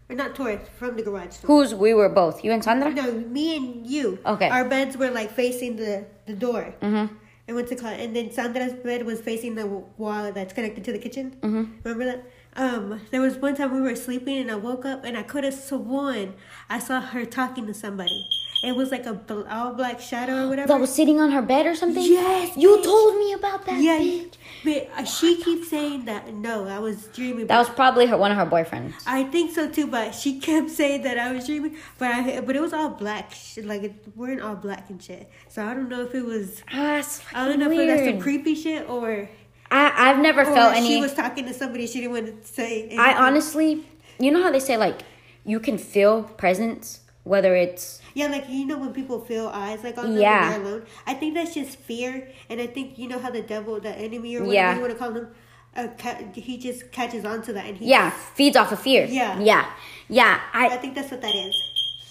or 0.08 0.16
not 0.16 0.34
toward 0.34 0.66
from 0.78 0.96
the 0.96 1.04
garage 1.08 1.36
door. 1.38 1.46
Who's 1.46 1.72
we 1.72 1.94
were 1.94 2.08
both? 2.08 2.42
You 2.44 2.50
and 2.50 2.64
Sandra? 2.64 2.90
No, 2.90 3.12
me 3.12 3.56
and 3.56 3.86
you. 3.86 4.18
Okay. 4.26 4.48
Our 4.48 4.64
beds 4.64 4.96
were 4.96 5.10
like 5.20 5.30
facing 5.30 5.76
the 5.76 6.06
the 6.26 6.34
door. 6.34 6.74
Mm-hmm. 6.82 7.14
And 7.46 7.56
what's 7.56 7.70
it 7.70 7.78
called? 7.80 8.00
And 8.00 8.16
then 8.16 8.32
Sandra's 8.32 8.72
bed 8.72 9.04
was 9.06 9.20
facing 9.20 9.54
the 9.54 9.66
wall 10.02 10.32
that's 10.32 10.52
connected 10.52 10.82
to 10.84 10.92
the 10.92 10.98
kitchen. 10.98 11.36
Mm-hmm. 11.42 11.64
Remember 11.84 12.06
that? 12.06 12.20
Um, 12.56 13.00
there 13.10 13.20
was 13.20 13.36
one 13.36 13.54
time 13.54 13.70
we 13.74 13.80
were 13.88 13.94
sleeping 13.96 14.38
and 14.38 14.50
I 14.50 14.54
woke 14.54 14.84
up 14.86 15.04
and 15.04 15.16
I 15.16 15.22
could 15.22 15.44
have 15.44 15.54
sworn 15.54 16.34
I 16.70 16.78
saw 16.78 17.00
her 17.00 17.24
talking 17.24 17.66
to 17.66 17.74
somebody. 17.74 18.26
It 18.64 18.74
was 18.74 18.90
like 18.90 19.06
a 19.06 19.12
bl- 19.14 19.42
all 19.48 19.72
black 19.74 20.00
shadow 20.00 20.44
or 20.44 20.48
whatever. 20.48 20.68
That 20.68 20.80
was 20.80 20.92
sitting 20.94 21.20
on 21.20 21.30
her 21.32 21.42
bed 21.42 21.66
or 21.66 21.74
something. 21.74 22.02
Yes, 22.02 22.56
You 22.56 22.78
bitch. 22.78 22.84
told 22.84 23.16
me 23.18 23.32
about 23.34 23.66
that. 23.66 23.80
yeah, 23.82 23.98
bitch. 23.98 24.34
but 24.64 24.90
uh, 24.96 25.04
she 25.04 25.36
keeps 25.42 25.68
saying 25.68 26.06
that. 26.06 26.32
No, 26.32 26.66
I 26.66 26.78
was 26.78 27.06
dreaming. 27.08 27.46
That 27.46 27.58
was 27.58 27.68
probably 27.68 28.06
her 28.06 28.16
one 28.16 28.32
of 28.32 28.38
her 28.38 28.46
boyfriends. 28.46 28.94
I 29.06 29.24
think 29.24 29.52
so 29.52 29.70
too, 29.70 29.86
but 29.86 30.12
she 30.14 30.40
kept 30.48 30.70
saying 30.70 31.02
that 31.02 31.18
I 31.18 31.32
was 31.32 31.46
dreaming. 31.46 31.76
But 31.98 32.08
I, 32.10 32.40
but 32.40 32.56
it 32.56 32.60
was 32.62 32.72
all 32.72 32.88
black. 32.90 33.32
Shit, 33.32 33.66
like 33.66 33.82
it 33.82 33.94
weren't 34.16 34.40
all 34.40 34.54
black 34.56 34.90
and 34.90 35.02
shit. 35.02 35.30
So 35.48 35.64
I 35.64 35.74
don't 35.74 35.88
know 35.88 36.02
if 36.02 36.14
it 36.14 36.24
was. 36.24 36.62
Ah, 36.72 37.02
I 37.34 37.46
don't 37.46 37.58
know 37.58 37.66
fucking 37.66 37.80
if 37.80 37.86
that's 37.88 38.08
some 38.10 38.20
creepy 38.20 38.54
shit 38.54 38.88
or 38.88 39.28
I 39.70 40.10
I've 40.10 40.20
never 40.20 40.44
felt 40.44 40.74
she 40.76 40.80
any. 40.94 41.00
was 41.00 41.14
talking 41.14 41.46
to 41.46 41.54
somebody 41.54 41.86
she 41.86 42.00
didn't 42.00 42.12
want 42.12 42.42
to 42.42 42.48
say. 42.52 42.80
Anything. 42.82 42.98
I 43.00 43.14
honestly, 43.26 43.84
you 44.18 44.30
know 44.30 44.42
how 44.42 44.50
they 44.50 44.60
say 44.60 44.76
like 44.76 45.00
you 45.44 45.60
can 45.60 45.76
feel 45.78 46.22
presence, 46.22 47.00
whether 47.24 47.54
it's 47.56 48.00
yeah, 48.14 48.28
like 48.28 48.48
you 48.48 48.64
know 48.66 48.78
when 48.78 48.92
people 48.92 49.18
feel 49.20 49.48
eyes 49.48 49.82
like 49.82 49.98
on 49.98 50.12
them 50.14 50.20
Yeah. 50.22 50.50
when 50.52 50.62
they're 50.62 50.72
alone. 50.72 50.86
I 51.06 51.14
think 51.14 51.34
that's 51.34 51.54
just 51.54 51.76
fear, 51.78 52.28
and 52.48 52.60
I 52.60 52.66
think 52.66 52.98
you 52.98 53.08
know 53.08 53.18
how 53.18 53.30
the 53.30 53.42
devil, 53.42 53.80
the 53.80 53.90
enemy, 53.90 54.36
or 54.36 54.40
whatever 54.40 54.54
Yeah. 54.54 54.74
you 54.76 54.80
want 54.82 54.92
to 54.92 54.98
call 54.98 55.12
him, 55.12 55.28
uh, 55.76 55.88
ca- 55.98 56.20
he 56.34 56.56
just 56.58 56.92
catches 56.92 57.24
on 57.24 57.42
to 57.42 57.52
that, 57.54 57.64
and 57.66 57.76
he 57.76 57.86
yeah 57.86 58.10
feeds 58.10 58.56
off 58.56 58.70
of 58.72 58.78
fear. 58.80 59.04
Yeah. 59.06 59.38
yeah, 59.40 59.66
yeah. 60.08 60.40
I 60.52 60.66
I 60.68 60.76
think 60.76 60.94
that's 60.94 61.10
what 61.10 61.22
that 61.22 61.34
is. 61.34 61.54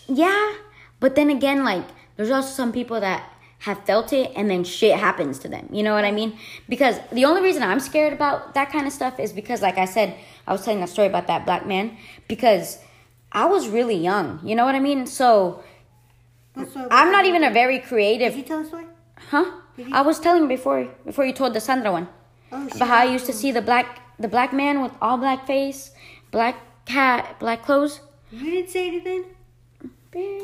yeah, 0.07 0.53
but 0.99 1.15
then 1.15 1.29
again, 1.29 1.63
like 1.63 1.85
there's 2.17 2.31
also 2.31 2.49
some 2.49 2.71
people 2.71 2.99
that 2.99 3.23
have 3.59 3.79
felt 3.85 4.11
it 4.11 4.29
and 4.35 4.49
then 4.51 4.61
shit 4.65 4.99
happens 4.99 5.39
to 5.39 5.47
them. 5.47 5.65
You 5.71 5.83
know 5.83 5.93
what 5.93 6.03
I 6.03 6.11
mean? 6.11 6.37
Because 6.67 6.99
the 7.13 7.23
only 7.23 7.41
reason 7.41 7.63
I'm 7.63 7.79
scared 7.79 8.11
about 8.11 8.55
that 8.55 8.69
kind 8.69 8.85
of 8.85 8.91
stuff 8.91 9.21
is 9.21 9.31
because, 9.31 9.61
like 9.61 9.77
I 9.77 9.85
said, 9.85 10.15
I 10.45 10.51
was 10.51 10.65
telling 10.65 10.81
that 10.81 10.89
story 10.89 11.07
about 11.07 11.27
that 11.27 11.45
black 11.45 11.65
man 11.65 11.95
because 12.27 12.79
I 13.33 13.45
was 13.45 13.67
really 13.67 13.95
young. 13.95 14.39
You 14.43 14.55
know 14.55 14.65
what 14.65 14.75
I 14.75 14.79
mean? 14.79 15.05
So? 15.07 15.63
I'm 16.55 17.11
not 17.11 17.25
even 17.25 17.43
a 17.43 17.51
very 17.51 17.79
creative. 17.79 18.33
Did 18.33 18.39
you 18.39 18.45
tell 18.45 18.59
a 18.59 18.65
story? 18.65 18.85
huh? 19.29 19.45
I 19.91 20.01
was 20.01 20.19
telling 20.19 20.47
before 20.47 20.87
before 21.05 21.25
you 21.25 21.33
told 21.33 21.53
the 21.53 21.59
Sandra 21.59 21.91
one. 21.91 22.07
Oh, 22.51 22.63
shit. 22.67 22.75
about 22.75 22.87
how 22.87 22.97
I 22.97 23.05
used 23.05 23.25
to 23.25 23.33
see 23.33 23.51
the 23.51 23.61
black 23.61 24.01
the 24.19 24.27
black 24.27 24.53
man 24.53 24.81
with 24.81 24.91
all 25.01 25.17
black 25.17 25.47
face, 25.47 25.91
black 26.29 26.55
hat, 26.87 27.39
black 27.39 27.63
clothes. 27.63 28.01
You 28.31 28.51
didn't 28.51 28.69
say 28.69 28.87
anything. 28.87 29.25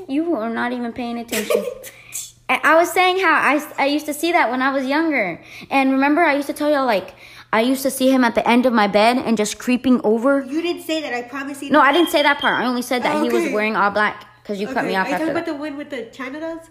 You 0.08 0.36
are 0.36 0.50
not 0.50 0.72
even 0.72 0.94
paying 0.94 1.20
attention. 1.20 1.64
I 2.50 2.60
I 2.64 2.76
was 2.76 2.92
saying 2.92 3.20
how 3.20 3.34
I, 3.34 3.62
I 3.78 3.86
used 3.86 4.08
to 4.08 4.14
see 4.14 4.32
that 4.32 4.50
when 4.50 4.64
I 4.64 4.72
was 4.72 4.86
younger. 4.86 5.40
And 5.70 5.92
remember, 5.92 6.24
I 6.24 6.34
used 6.34 6.48
to 6.48 6.54
tell 6.54 6.72
y'all, 6.72 6.88
like, 6.88 7.14
I 7.52 7.62
used 7.62 7.82
to 7.84 7.90
see 7.92 8.10
him 8.12 8.24
at 8.24 8.36
the 8.36 8.48
end 8.48 8.66
of 8.66 8.74
my 8.74 8.88
bed 8.88 9.18
and 9.18 9.36
just 9.36 9.58
creeping 9.58 10.02
over. 10.04 10.42
You 10.46 10.62
didn't 10.62 10.84
say 10.84 11.02
that. 11.02 11.14
I 11.14 11.24
promise 11.24 11.62
you. 11.64 11.72
No, 11.72 11.80
I 11.82 11.92
didn't 11.92 12.10
say 12.10 12.22
that 12.22 12.40
part. 12.40 12.62
I 12.62 12.66
only 12.68 12.82
said 12.84 13.04
that 13.04 13.16
Oh, 13.16 13.24
he 13.24 13.30
was 13.30 13.52
wearing 13.52 13.76
all 13.76 13.90
black 13.90 14.26
because 14.44 14.62
you 14.62 14.68
cut 14.68 14.86
me 14.86 14.96
off 14.96 15.08
Are 15.08 15.10
you 15.10 15.14
talking 15.18 15.26
that. 15.28 15.32
about 15.32 15.46
the 15.46 15.56
one 15.56 15.76
with 15.78 15.90
the 15.90 16.04
China 16.12 16.40
dolls? 16.40 16.70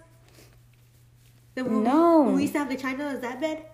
The 1.56 1.64
one 1.64 1.82
No. 1.82 2.22
When 2.22 2.34
we 2.36 2.42
used 2.42 2.52
to 2.54 2.60
have 2.60 2.68
the 2.68 2.76
China 2.76 3.04
dolls, 3.10 3.20
that 3.22 3.40
bed? 3.40 3.64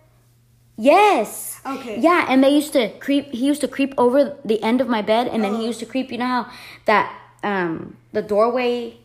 Yes. 0.76 1.61
Okay. 1.64 2.00
Yeah, 2.00 2.26
and 2.28 2.42
they 2.42 2.50
used 2.54 2.73
to 2.73 2.88
creep. 2.99 3.26
He 3.30 3.46
used 3.46 3.61
to 3.61 3.68
creep 3.68 3.94
over 3.96 4.37
the 4.44 4.61
end 4.62 4.80
of 4.80 4.88
my 4.88 5.02
bed, 5.02 5.28
and 5.28 5.44
then 5.44 5.54
he 5.54 5.62
Oh. 5.62 5.66
used 5.66 5.80
to 5.80 5.87
creep. 5.87 6.11
You 6.11 6.18
know 6.18 6.26
how 6.26 6.46
that 6.87 7.14
um 7.44 7.96
the 8.12 8.23
doorway 8.23 8.96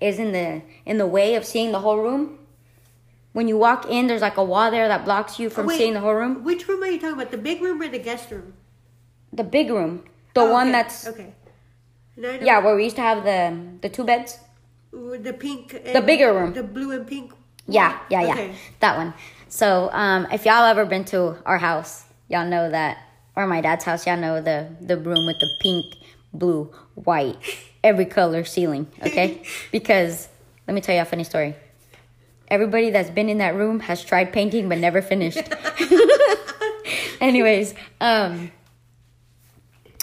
is 0.00 0.18
in 0.18 0.32
the 0.32 0.62
in 0.84 0.98
the 0.98 1.06
way 1.06 1.34
of 1.36 1.44
seeing 1.44 1.70
the 1.70 1.78
whole 1.80 1.98
room. 1.98 2.38
When 3.32 3.48
you 3.48 3.56
walk 3.56 3.86
in, 3.88 4.06
there's 4.08 4.20
like 4.20 4.36
a 4.36 4.44
wall 4.44 4.70
there 4.70 4.88
that 4.88 5.04
blocks 5.04 5.38
you 5.38 5.48
from 5.48 5.66
Wait, 5.66 5.78
seeing 5.78 5.94
the 5.94 6.00
whole 6.00 6.14
room. 6.14 6.44
Which 6.44 6.68
room 6.68 6.82
are 6.82 6.86
you 6.86 7.00
talking 7.00 7.14
about? 7.14 7.30
The 7.30 7.38
big 7.38 7.62
room 7.62 7.80
or 7.80 7.88
the 7.88 7.98
guest 7.98 8.30
room? 8.30 8.52
The 9.32 9.44
big 9.44 9.70
room, 9.70 10.04
the 10.34 10.42
Oh, 10.42 10.52
one 10.52 10.68
okay. 10.68 10.72
that's 10.72 11.06
okay. 11.08 11.32
Know- 12.16 12.38
yeah, 12.42 12.58
where 12.58 12.76
we 12.76 12.84
used 12.84 12.96
to 12.96 13.02
have 13.02 13.24
the 13.24 13.56
the 13.80 13.88
two 13.88 14.04
beds. 14.04 14.38
The 14.92 15.32
pink. 15.32 15.70
The 15.92 16.02
bigger 16.02 16.34
room. 16.34 16.52
The 16.52 16.62
blue 16.62 16.90
and 16.92 17.06
pink. 17.06 17.32
Yeah, 17.66 17.98
yeah, 18.10 18.22
yeah, 18.22 18.32
Okay. 18.34 18.54
that 18.80 18.96
one. 18.98 19.14
So, 19.48 19.88
um, 19.92 20.26
if 20.30 20.44
y'all 20.44 20.64
ever 20.66 20.84
been 20.84 21.04
to 21.06 21.38
our 21.46 21.56
house, 21.58 22.04
y'all 22.28 22.46
know 22.46 22.68
that, 22.70 22.98
or 23.36 23.46
my 23.46 23.60
dad's 23.62 23.84
house, 23.84 24.06
y'all 24.06 24.18
know 24.18 24.42
the 24.42 24.68
the 24.82 24.98
room 24.98 25.24
with 25.26 25.38
the 25.40 25.48
pink, 25.60 25.94
blue, 26.34 26.70
white, 26.94 27.38
every 27.82 28.04
color 28.04 28.44
ceiling. 28.44 28.86
Okay, 29.06 29.42
because 29.72 30.28
let 30.68 30.74
me 30.74 30.82
tell 30.82 30.94
you 30.94 31.00
a 31.00 31.06
funny 31.06 31.24
story. 31.24 31.54
Everybody 32.52 32.90
that's 32.90 33.08
been 33.08 33.30
in 33.30 33.38
that 33.38 33.54
room 33.54 33.80
has 33.80 34.04
tried 34.04 34.30
painting 34.30 34.68
but 34.68 34.76
never 34.76 35.00
finished. 35.00 35.42
Anyways, 37.20 37.74
um, 37.98 38.52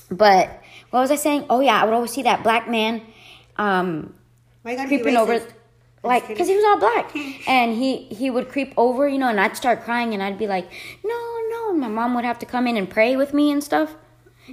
but 0.09 0.61
what 0.89 0.99
was 1.01 1.11
I 1.11 1.15
saying? 1.15 1.45
Oh 1.49 1.59
yeah, 1.59 1.79
I 1.79 1.85
would 1.85 1.93
always 1.93 2.11
see 2.11 2.23
that 2.23 2.41
black 2.41 2.67
man, 2.67 3.03
um, 3.57 4.15
Why 4.63 4.71
you 4.71 4.77
gotta 4.77 4.89
be 4.89 4.97
creeping 4.97 5.15
over 5.15 5.41
like 6.01 6.27
because 6.27 6.47
he 6.47 6.55
was 6.55 6.65
all 6.65 6.79
black 6.79 7.15
and 7.47 7.75
he 7.75 8.05
he 8.05 8.29
would 8.29 8.49
creep 8.49 8.73
over 8.77 9.05
you 9.05 9.17
know 9.17 9.27
and 9.27 9.37
i'd 9.37 9.57
start 9.57 9.83
crying 9.83 10.13
and 10.13 10.23
i'd 10.23 10.37
be 10.37 10.47
like 10.47 10.65
no 11.03 11.37
no 11.49 11.71
and 11.71 11.79
my 11.81 11.89
mom 11.89 12.13
would 12.13 12.23
have 12.23 12.39
to 12.39 12.45
come 12.45 12.67
in 12.67 12.77
and 12.77 12.89
pray 12.89 13.17
with 13.17 13.33
me 13.33 13.51
and 13.51 13.61
stuff 13.61 13.95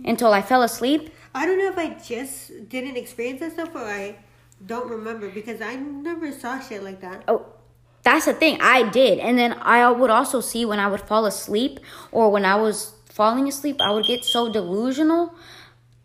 until 0.04 0.32
i 0.32 0.42
fell 0.42 0.64
asleep 0.64 1.14
I 1.36 1.44
don't 1.44 1.58
know 1.58 1.68
if 1.68 1.76
I 1.76 1.90
just 2.02 2.70
didn't 2.70 2.96
experience 2.96 3.40
that 3.40 3.52
stuff 3.52 3.74
or 3.74 3.84
I 3.84 4.16
don't 4.64 4.88
remember 4.88 5.28
because 5.28 5.60
I 5.60 5.76
never 5.76 6.32
saw 6.32 6.58
shit 6.58 6.82
like 6.82 7.02
that. 7.02 7.24
oh 7.28 7.44
that's 8.06 8.26
the 8.30 8.32
thing 8.42 8.54
i 8.60 8.78
did 9.00 9.18
and 9.26 9.34
then 9.40 9.52
i 9.76 9.78
would 10.00 10.10
also 10.18 10.40
see 10.50 10.64
when 10.70 10.78
i 10.78 10.88
would 10.92 11.00
fall 11.10 11.24
asleep 11.26 11.80
or 12.12 12.30
when 12.30 12.44
i 12.44 12.54
was 12.66 12.92
falling 13.18 13.46
asleep 13.48 13.76
i 13.80 13.90
would 13.94 14.06
get 14.06 14.24
so 14.24 14.40
delusional 14.58 15.34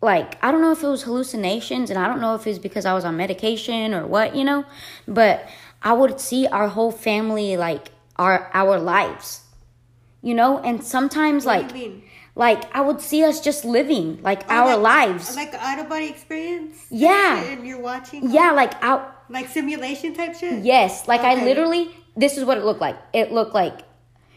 like 0.00 0.30
i 0.44 0.50
don't 0.50 0.62
know 0.62 0.72
if 0.72 0.82
it 0.82 0.88
was 0.96 1.02
hallucinations 1.08 1.90
and 1.90 1.98
i 1.98 2.06
don't 2.08 2.20
know 2.20 2.34
if 2.34 2.46
it's 2.46 2.58
because 2.68 2.84
i 2.84 2.92
was 2.98 3.04
on 3.04 3.16
medication 3.16 3.94
or 3.94 4.06
what 4.06 4.34
you 4.34 4.44
know 4.50 4.64
but 5.06 5.46
i 5.82 5.92
would 5.92 6.18
see 6.20 6.46
our 6.58 6.68
whole 6.68 6.90
family 6.92 7.56
like 7.56 7.90
our 8.16 8.50
our 8.52 8.78
lives 8.78 9.42
you 10.22 10.34
know 10.34 10.58
and 10.58 10.82
sometimes 10.84 11.44
What 11.44 11.60
like 11.62 11.72
do 11.72 11.78
you 11.78 11.88
mean? 11.90 12.02
like 12.34 12.74
i 12.74 12.80
would 12.80 13.00
see 13.00 13.22
us 13.24 13.40
just 13.40 13.64
living 13.64 14.20
like 14.22 14.42
Oh, 14.48 14.54
our 14.54 14.76
like- 14.76 15.08
lives 15.08 15.36
Like 15.36 15.54
out 15.54 15.78
of 15.78 15.88
body 15.88 16.08
experience? 16.08 16.86
Yeah. 16.90 17.42
And 17.44 17.66
you're 17.66 17.80
watching? 17.80 18.30
yeah 18.30 18.50
like 18.52 18.74
out 18.82 19.02
Like 19.32 19.48
simulation 19.48 20.14
type 20.14 20.34
shit? 20.34 20.62
yes 20.64 21.08
like 21.08 21.22
i 21.22 21.42
literally 21.44 21.90
this 22.16 22.36
is 22.36 22.44
what 22.44 22.58
it 22.58 22.64
looked 22.64 22.80
like. 22.80 22.98
It 23.12 23.32
looked 23.32 23.54
like 23.54 23.80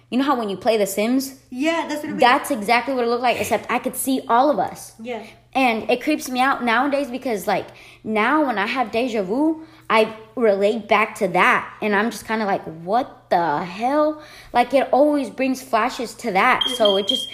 you 0.10 0.18
know 0.20 0.24
how 0.24 0.38
when 0.38 0.50
you 0.50 0.56
play 0.56 0.78
the 0.78 0.86
sims? 0.86 1.42
Yeah, 1.50 1.88
that's 1.90 2.06
what 2.06 2.20
that's 2.20 2.52
exactly 2.52 2.94
what 2.94 3.04
it 3.04 3.08
looked 3.08 3.24
like 3.24 3.40
except 3.40 3.70
i 3.70 3.80
could 3.80 3.96
see 3.96 4.22
all 4.30 4.50
of 4.50 4.60
us. 4.60 4.94
Yeah. 5.00 5.26
and 5.54 5.90
it 5.90 6.02
creeps 6.02 6.30
me 6.30 6.40
out 6.40 6.64
nowadays 6.64 7.10
because 7.10 7.48
like 7.48 7.68
now 8.04 8.46
when 8.46 8.58
i 8.58 8.68
have 8.68 8.92
deja 8.92 9.24
vu 9.24 9.66
i 9.90 10.16
relate 10.36 10.88
back 10.88 11.16
to 11.16 11.28
that. 11.30 11.78
And 11.82 11.96
i'm 11.96 12.12
just 12.12 12.26
kind 12.26 12.42
of 12.42 12.48
like 12.48 12.64
what 12.90 13.30
the 13.30 13.64
hell? 13.64 14.22
Like 14.54 14.74
it 14.74 14.88
always 14.92 15.30
brings 15.30 15.62
flashes 15.62 16.14
to 16.16 16.32
that. 16.32 16.64
So 16.78 16.98
it 16.98 17.08
just 17.08 17.28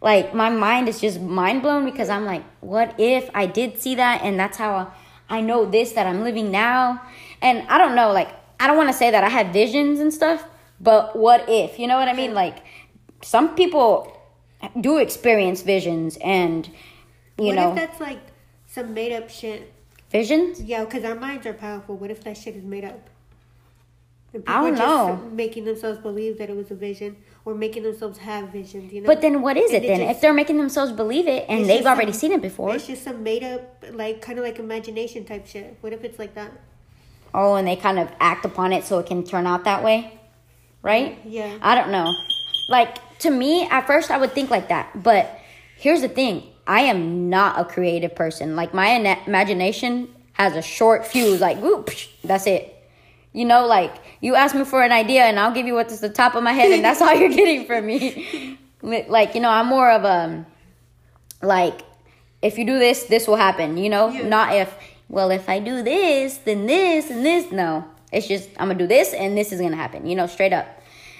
like 0.00 0.34
my 0.34 0.50
mind 0.50 0.88
is 0.88 1.00
just 1.00 1.20
mind 1.20 1.62
blown 1.62 1.84
because 1.84 2.08
i'm 2.08 2.24
like 2.24 2.44
what 2.60 2.94
if 2.98 3.28
i 3.34 3.46
did 3.46 3.80
see 3.82 3.94
that? 3.96 4.22
And 4.22 4.38
that's 4.38 4.58
how 4.58 4.72
i 4.76 4.86
know 5.40 5.64
this 5.66 5.92
that 5.92 6.06
i'm 6.06 6.22
living 6.22 6.50
now 6.50 7.00
and 7.42 7.66
i 7.68 7.78
don't 7.78 7.94
know 7.94 8.12
like 8.12 8.28
i 8.60 8.66
don't 8.66 8.76
want 8.76 8.88
to 8.88 8.96
say 8.96 9.10
that 9.10 9.24
i 9.24 9.28
had 9.28 9.52
visions 9.52 10.00
and 10.00 10.12
stuff 10.12 10.44
but 10.80 11.16
what 11.16 11.48
if 11.48 11.78
you 11.78 11.86
know 11.86 11.98
what 11.98 12.08
i 12.08 12.12
mean 12.12 12.34
like 12.34 12.64
some 13.22 13.54
people 13.54 14.14
do 14.80 14.98
experience 14.98 15.62
visions 15.62 16.18
and 16.22 16.66
you 17.38 17.46
what 17.46 17.54
know 17.54 17.70
if 17.70 17.76
that's 17.76 18.00
like 18.00 18.20
some 18.66 18.94
made 18.94 19.12
up 19.12 19.28
shit? 19.30 19.72
visions 20.10 20.60
Yeah, 20.60 20.84
because 20.84 21.04
our 21.04 21.14
minds 21.14 21.46
are 21.46 21.52
powerful. 21.52 21.96
What 21.96 22.10
if 22.10 22.22
that 22.24 22.36
shit 22.36 22.56
is 22.56 22.64
made 22.64 22.84
up? 22.84 23.08
I 24.46 24.70
don't 24.70 24.74
know. 24.74 25.30
making 25.32 25.64
themselves 25.64 25.98
believe 25.98 26.38
that 26.38 26.50
it 26.50 26.56
was 26.56 26.70
a 26.70 26.74
vision 26.74 27.16
making 27.54 27.82
themselves 27.82 28.18
have 28.18 28.48
visions, 28.50 28.92
you 28.92 29.00
know? 29.02 29.06
but 29.06 29.20
then 29.20 29.42
what 29.42 29.56
is 29.56 29.72
And 29.72 29.84
it 29.84 29.88
then 29.88 29.98
just- 30.00 30.10
if 30.16 30.20
they're 30.20 30.32
making 30.32 30.56
themselves 30.58 30.92
believe 30.92 31.26
it 31.28 31.44
and 31.48 31.64
they've 31.68 31.86
already 31.86 32.12
some- 32.12 32.18
seen 32.20 32.32
it 32.32 32.42
before 32.42 32.74
It's 32.74 32.86
just 32.86 33.04
some 33.04 33.22
made 33.22 33.44
up, 33.44 33.84
like, 33.92 34.20
kind 34.20 34.38
of 34.38 34.44
like 34.44 34.58
imagination 34.58 35.24
type 35.24 35.46
shit. 35.46 35.76
What 35.80 35.92
if 35.92 36.04
it's 36.04 36.18
like 36.18 36.34
that? 36.34 36.52
oh 37.34 37.56
and 37.56 37.68
they 37.68 37.76
kind 37.76 37.98
of 37.98 38.08
act 38.20 38.46
upon 38.46 38.72
it 38.72 38.84
so 38.84 38.98
it 38.98 39.04
can 39.06 39.22
turn 39.22 39.46
out 39.46 39.64
that 39.64 39.84
way 39.84 40.18
right 40.80 41.18
Yeah. 41.26 41.50
i 41.60 41.74
don't 41.74 41.90
know 41.90 42.10
like 42.70 42.96
to 43.18 43.30
me 43.30 43.68
at 43.68 43.86
first 43.86 44.10
i 44.10 44.16
would 44.16 44.32
think 44.32 44.48
like 44.48 44.68
that 44.68 45.02
but 45.02 45.38
here's 45.76 46.00
the 46.00 46.08
thing 46.08 46.44
i 46.66 46.80
am 46.80 47.28
not 47.28 47.60
a 47.60 47.66
creative 47.66 48.14
person 48.14 48.56
like 48.56 48.72
my 48.72 48.96
ina- 48.96 49.18
imagination 49.26 50.08
has 50.32 50.56
a 50.56 50.62
short 50.62 51.06
fuse 51.06 51.38
like 51.38 51.58
whoop 51.58 51.90
that's 52.24 52.46
it 52.46 52.77
you 53.32 53.44
know 53.44 53.66
like 53.66 53.94
you 54.20 54.34
ask 54.34 54.54
me 54.54 54.64
for 54.64 54.82
an 54.82 54.92
idea 54.92 55.22
and 55.22 55.38
i'll 55.38 55.52
give 55.52 55.66
you 55.66 55.74
what's 55.74 55.94
at 55.94 56.00
the 56.00 56.08
top 56.08 56.34
of 56.34 56.42
my 56.42 56.52
head 56.52 56.72
and 56.72 56.84
that's 56.84 57.00
all 57.00 57.14
you're 57.14 57.28
getting 57.40 57.66
from 57.66 57.86
me. 57.86 58.58
Like 58.82 59.34
you 59.34 59.40
know 59.40 59.50
i'm 59.50 59.66
more 59.66 59.90
of 59.90 60.04
a 60.04 60.46
like 61.42 61.82
if 62.42 62.58
you 62.58 62.64
do 62.64 62.78
this 62.78 63.04
this 63.04 63.26
will 63.26 63.36
happen 63.36 63.76
you 63.76 63.90
know? 63.90 64.08
Yeah. 64.08 64.28
not 64.28 64.54
if 64.54 64.74
well 65.08 65.30
if 65.30 65.48
i 65.48 65.58
do 65.58 65.82
this 65.82 66.38
then 66.38 66.66
this 66.66 67.10
and 67.10 67.24
this 67.24 67.50
no. 67.52 67.84
It's 68.10 68.26
just 68.26 68.48
i'm 68.58 68.68
gonna 68.68 68.78
do 68.78 68.86
this 68.86 69.12
and 69.12 69.36
this 69.36 69.52
is 69.52 69.60
gonna 69.60 69.76
happen 69.76 70.06
you 70.06 70.16
know 70.16 70.26
straight 70.26 70.52
up. 70.52 70.66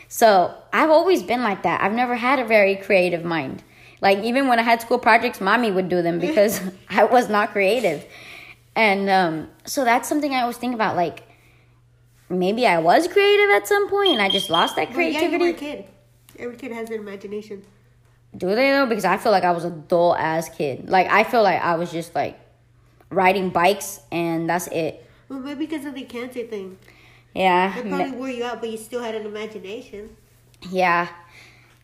So 0.08 0.54
i've 0.72 0.90
always 0.90 1.22
been 1.22 1.42
like 1.42 1.62
that. 1.64 1.82
I've 1.82 1.92
never 1.92 2.14
had 2.14 2.38
a 2.38 2.44
very 2.44 2.76
creative 2.76 3.24
mind. 3.24 3.62
Like 4.00 4.18
even 4.18 4.48
when 4.48 4.58
i 4.58 4.62
had 4.62 4.80
school 4.80 4.98
projects 4.98 5.40
mommy 5.40 5.70
would 5.70 5.88
do 5.88 6.00
them 6.00 6.18
because 6.18 6.60
i 6.88 7.04
was 7.04 7.28
not 7.28 7.52
creative. 7.52 8.06
And 8.74 9.10
um, 9.10 9.48
so 9.66 9.84
that's 9.84 10.08
something 10.08 10.32
i 10.34 10.40
always 10.40 10.56
think 10.56 10.74
about 10.74 10.96
like 10.96 11.27
maybe 12.28 12.66
i 12.66 12.78
was 12.78 13.08
creative 13.08 13.50
at 13.50 13.66
some 13.66 13.88
point 13.88 14.10
and 14.10 14.22
i 14.22 14.28
just 14.28 14.50
lost 14.50 14.76
that 14.76 14.90
Well, 14.94 15.00
yeah, 15.08 15.22
you 15.28 15.38
were 15.38 15.48
a 15.48 15.52
kid. 15.52 15.84
Every 16.38 16.56
kid 16.56 16.70
has 16.72 16.88
an 16.90 16.96
imagination. 17.00 17.64
do 18.36 18.54
they 18.54 18.70
though? 18.70 18.86
Because 18.86 19.04
I 19.04 19.16
feel 19.16 19.32
like 19.32 19.42
I 19.44 19.50
was 19.52 19.64
a 19.64 19.70
dull 19.70 20.14
ass 20.14 20.48
kid. 20.48 20.88
Like 20.88 21.08
I 21.10 21.24
feel 21.24 21.42
like 21.42 21.60
I 21.60 21.74
was 21.74 21.90
just 21.90 22.14
like 22.14 22.38
riding 23.10 23.50
bikes 23.50 24.00
and 24.12 24.48
that's 24.48 24.68
it. 24.68 25.04
Well, 25.28 25.40
maybe 25.40 25.66
because 25.66 25.84
of 25.84 25.94
the 25.94 26.02
cancer 26.02 26.44
thing. 26.44 26.78
Yeah, 27.34 27.76
It 27.76 27.88
probably 27.88 28.12
wore 28.12 28.28
you 28.30 28.44
out, 28.44 28.60
but 28.60 28.70
you 28.70 28.76
still 28.78 29.02
had 29.02 29.14
an 29.14 29.26
imagination. 29.26 30.16
yeah. 30.70 31.08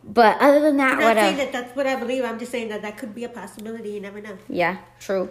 But 0.06 0.38
other 0.40 0.60
than 0.60 0.76
that, 0.76 0.92
I'm 0.92 1.00
not 1.00 1.16
what? 1.16 1.22
saying 1.22 1.36
that 1.38 1.52
that's 1.52 1.74
what 1.74 1.86
I 1.86 1.96
believe. 1.96 2.24
I'm 2.24 2.38
just 2.38 2.52
saying 2.52 2.68
that 2.68 2.82
that 2.82 2.98
could 2.98 3.14
be 3.14 3.24
a 3.24 3.28
possibility. 3.28 3.90
You 3.90 4.00
never 4.00 4.20
know. 4.20 4.36
yeah, 4.48 4.76
true. 5.00 5.30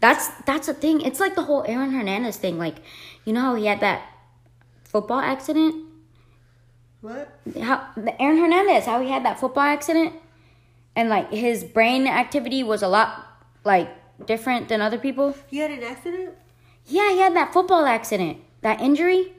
That's 0.00 0.28
that's 0.46 0.68
the 0.68 0.74
thing. 0.74 1.00
It's 1.00 1.18
like 1.20 1.34
the 1.34 1.42
whole 1.42 1.64
Aaron 1.66 1.90
Hernandez 1.90 2.36
thing. 2.36 2.56
Like, 2.58 2.76
you 3.24 3.32
know 3.32 3.40
how 3.40 3.54
he 3.56 3.66
had 3.66 3.80
that 3.80 4.02
football 4.94 5.18
accident? 5.18 5.74
What? 7.00 7.28
How 7.60 7.88
the 7.96 8.14
Aaron 8.22 8.38
Hernandez? 8.38 8.86
How 8.86 9.00
he 9.00 9.10
had 9.10 9.24
that 9.24 9.40
football 9.40 9.64
accident, 9.64 10.12
and 10.94 11.08
like 11.08 11.32
his 11.32 11.64
brain 11.64 12.06
activity 12.06 12.62
was 12.62 12.80
a 12.80 12.86
lot 12.86 13.26
like 13.64 13.88
different 14.24 14.68
than 14.68 14.80
other 14.80 14.96
people. 14.96 15.36
You 15.50 15.62
had 15.62 15.72
an 15.72 15.82
accident? 15.82 16.34
Yeah, 16.86 17.10
he 17.10 17.18
had 17.18 17.34
that 17.34 17.52
football 17.52 17.84
accident, 17.86 18.38
that 18.60 18.80
injury. 18.80 19.32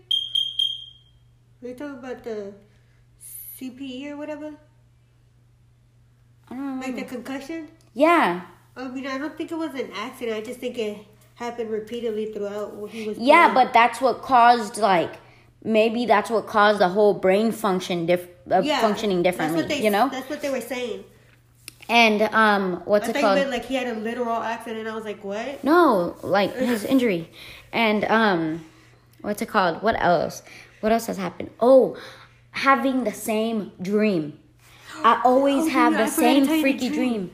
Are 1.64 1.70
you 1.70 1.74
talking 1.74 2.00
about 2.00 2.26
the 2.26 2.54
CPE 3.58 4.12
or 4.12 4.18
whatever? 4.18 4.52
I 6.50 6.56
don't 6.56 6.80
know. 6.82 6.86
Like 6.86 6.98
the 6.98 7.06
concussion? 7.06 7.70
Yeah. 7.94 8.42
I 8.76 8.88
mean, 8.90 9.08
I 9.08 9.18
don't 9.18 9.38
think 9.38 9.54
it 9.54 9.58
was 9.58 9.74
an 9.74 9.90
accident. 9.96 10.36
I 10.36 10.42
just 10.42 10.60
think 10.60 10.78
it 10.78 10.98
happened 11.36 11.70
repeatedly 11.70 12.34
throughout 12.34 12.76
what 12.76 12.92
he 12.92 13.08
was. 13.08 13.18
Yeah, 13.18 13.54
playing. 13.54 13.68
but 13.68 13.74
that's 13.74 14.02
what 14.02 14.22
caused 14.22 14.78
like 14.78 15.22
maybe 15.66 16.06
that's 16.06 16.30
what 16.30 16.48
caused 16.48 16.80
the 16.80 16.88
whole 16.90 17.14
brain 17.14 17.52
function 17.52 18.06
diff- 18.06 18.28
uh, 18.50 18.62
Yeah, 18.64 18.80
functioning 18.80 19.24
differently. 19.24 19.64
they- 19.64 19.82
you 19.84 19.90
know, 19.90 20.08
that's 20.10 20.30
what 20.30 20.42
they 20.42 20.50
were 20.50 20.62
saying. 20.62 21.04
and 21.90 22.22
um, 22.34 22.82
what's 22.86 23.08
I 23.10 23.12
it 23.12 23.22
called? 23.22 23.36
meant 23.38 23.50
like 23.52 23.66
he 23.66 23.76
had 23.76 23.88
a 23.88 24.00
literal 24.00 24.30
accident. 24.38 24.88
I 24.88 24.96
was 24.96 25.04
like, 25.06 25.24
what? 25.24 25.64
No, 25.64 26.16
like 26.24 26.56
his 26.56 26.84
injury. 26.86 27.30
And 27.74 28.06
um 28.06 28.66
what's 29.22 29.42
it 29.42 29.48
called? 29.50 29.82
What 29.84 29.96
else? 30.02 30.42
What 30.82 30.92
else 30.92 31.08
has 31.08 31.18
happened? 31.18 31.50
Oh, 31.60 31.98
having 32.52 33.04
the 33.04 33.12
same 33.12 33.72
dream. 33.82 34.40
I 35.04 35.22
always 35.26 35.66
Oh, 35.66 35.70
have 35.70 35.94
yeah, 35.94 36.06
the 36.06 36.12
same 36.12 36.46
tell 36.46 36.56
you 36.56 36.58
the 36.58 36.62
freaky 36.62 36.90
dream. 36.90 37.12
dream. 37.12 37.32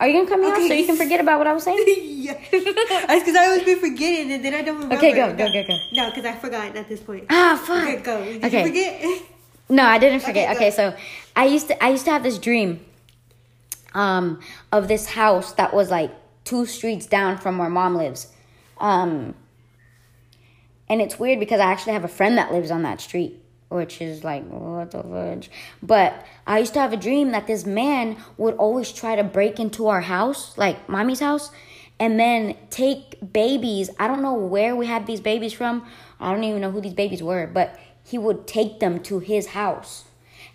Are 0.00 0.06
you 0.06 0.12
gonna 0.14 0.28
cut 0.28 0.38
me 0.38 0.46
off 0.46 0.56
Okay. 0.58 0.68
so 0.68 0.74
you 0.74 0.86
can 0.86 0.96
forget 0.96 1.20
about 1.20 1.38
what 1.38 1.46
I 1.48 1.52
was 1.52 1.64
saying? 1.64 1.82
yeah, 1.86 2.34
that's 2.52 3.24
because 3.24 3.34
I 3.36 3.46
always 3.46 3.64
be 3.64 3.74
forgetting 3.74 4.30
and 4.32 4.44
then 4.44 4.54
I 4.54 4.62
don't 4.62 4.76
remember. 4.76 4.96
Okay, 4.96 5.12
go, 5.12 5.34
go, 5.34 5.50
go, 5.52 5.64
go. 5.64 5.78
No, 5.90 6.08
because 6.10 6.24
I 6.24 6.32
forgot 6.36 6.76
at 6.76 6.88
this 6.88 7.00
point. 7.00 7.26
Ah, 7.30 7.60
fuck. 7.66 7.82
Okay, 7.82 7.96
go. 8.02 8.24
Did 8.24 8.44
Okay. 8.44 8.60
you 8.60 8.66
forget? 8.68 9.22
No, 9.70 9.84
I 9.84 9.98
didn't 9.98 10.20
forget. 10.20 10.56
Okay, 10.56 10.68
Okay, 10.68 10.70
so 10.70 10.96
I 11.36 11.44
used 11.44 11.68
to 11.68 11.84
I 11.84 11.90
used 11.90 12.06
to 12.06 12.10
have 12.10 12.22
this 12.22 12.38
dream 12.38 12.80
um 13.92 14.40
of 14.72 14.88
this 14.88 15.06
house 15.10 15.52
that 15.54 15.74
was 15.74 15.90
like 15.90 16.10
two 16.44 16.64
streets 16.64 17.04
down 17.04 17.36
from 17.36 17.58
where 17.58 17.68
mom 17.68 17.94
lives. 17.94 18.28
Um 18.78 19.34
and 20.88 21.02
it's 21.02 21.18
weird 21.18 21.38
because 21.38 21.60
I 21.60 21.70
actually 21.70 21.92
have 21.92 22.04
a 22.04 22.08
friend 22.08 22.38
that 22.38 22.50
lives 22.50 22.70
on 22.70 22.80
that 22.82 23.02
street, 23.02 23.42
which 23.68 24.00
is 24.00 24.24
like 24.24 24.44
what 24.48 24.90
the 24.90 25.02
fudge. 25.02 25.50
But 25.82 26.24
I 26.46 26.58
used 26.60 26.74
to 26.74 26.80
have 26.80 26.92
a 26.92 26.96
dream 26.96 27.32
that 27.32 27.46
this 27.46 27.66
man 27.66 28.16
would 28.36 28.54
always 28.54 28.92
try 28.92 29.16
to 29.16 29.24
break 29.24 29.60
into 29.60 29.88
our 29.88 30.00
house, 30.00 30.56
like 30.56 30.88
mommy's 30.88 31.20
house, 31.20 31.50
and 32.00 32.18
then 32.18 32.56
take 32.70 33.32
babies. 33.32 33.90
I 33.98 34.08
don't 34.08 34.22
know 34.22 34.34
where 34.34 34.74
we 34.74 34.86
had 34.86 35.06
these 35.06 35.20
babies 35.20 35.52
from. 35.52 35.86
I 36.20 36.32
don't 36.32 36.44
even 36.44 36.60
know 36.60 36.70
who 36.70 36.80
these 36.80 36.94
babies 36.94 37.22
were, 37.22 37.46
but 37.46 37.78
he 38.02 38.18
would 38.18 38.46
take 38.46 38.80
them 38.80 39.00
to 39.04 39.18
his 39.18 39.48
house 39.48 40.04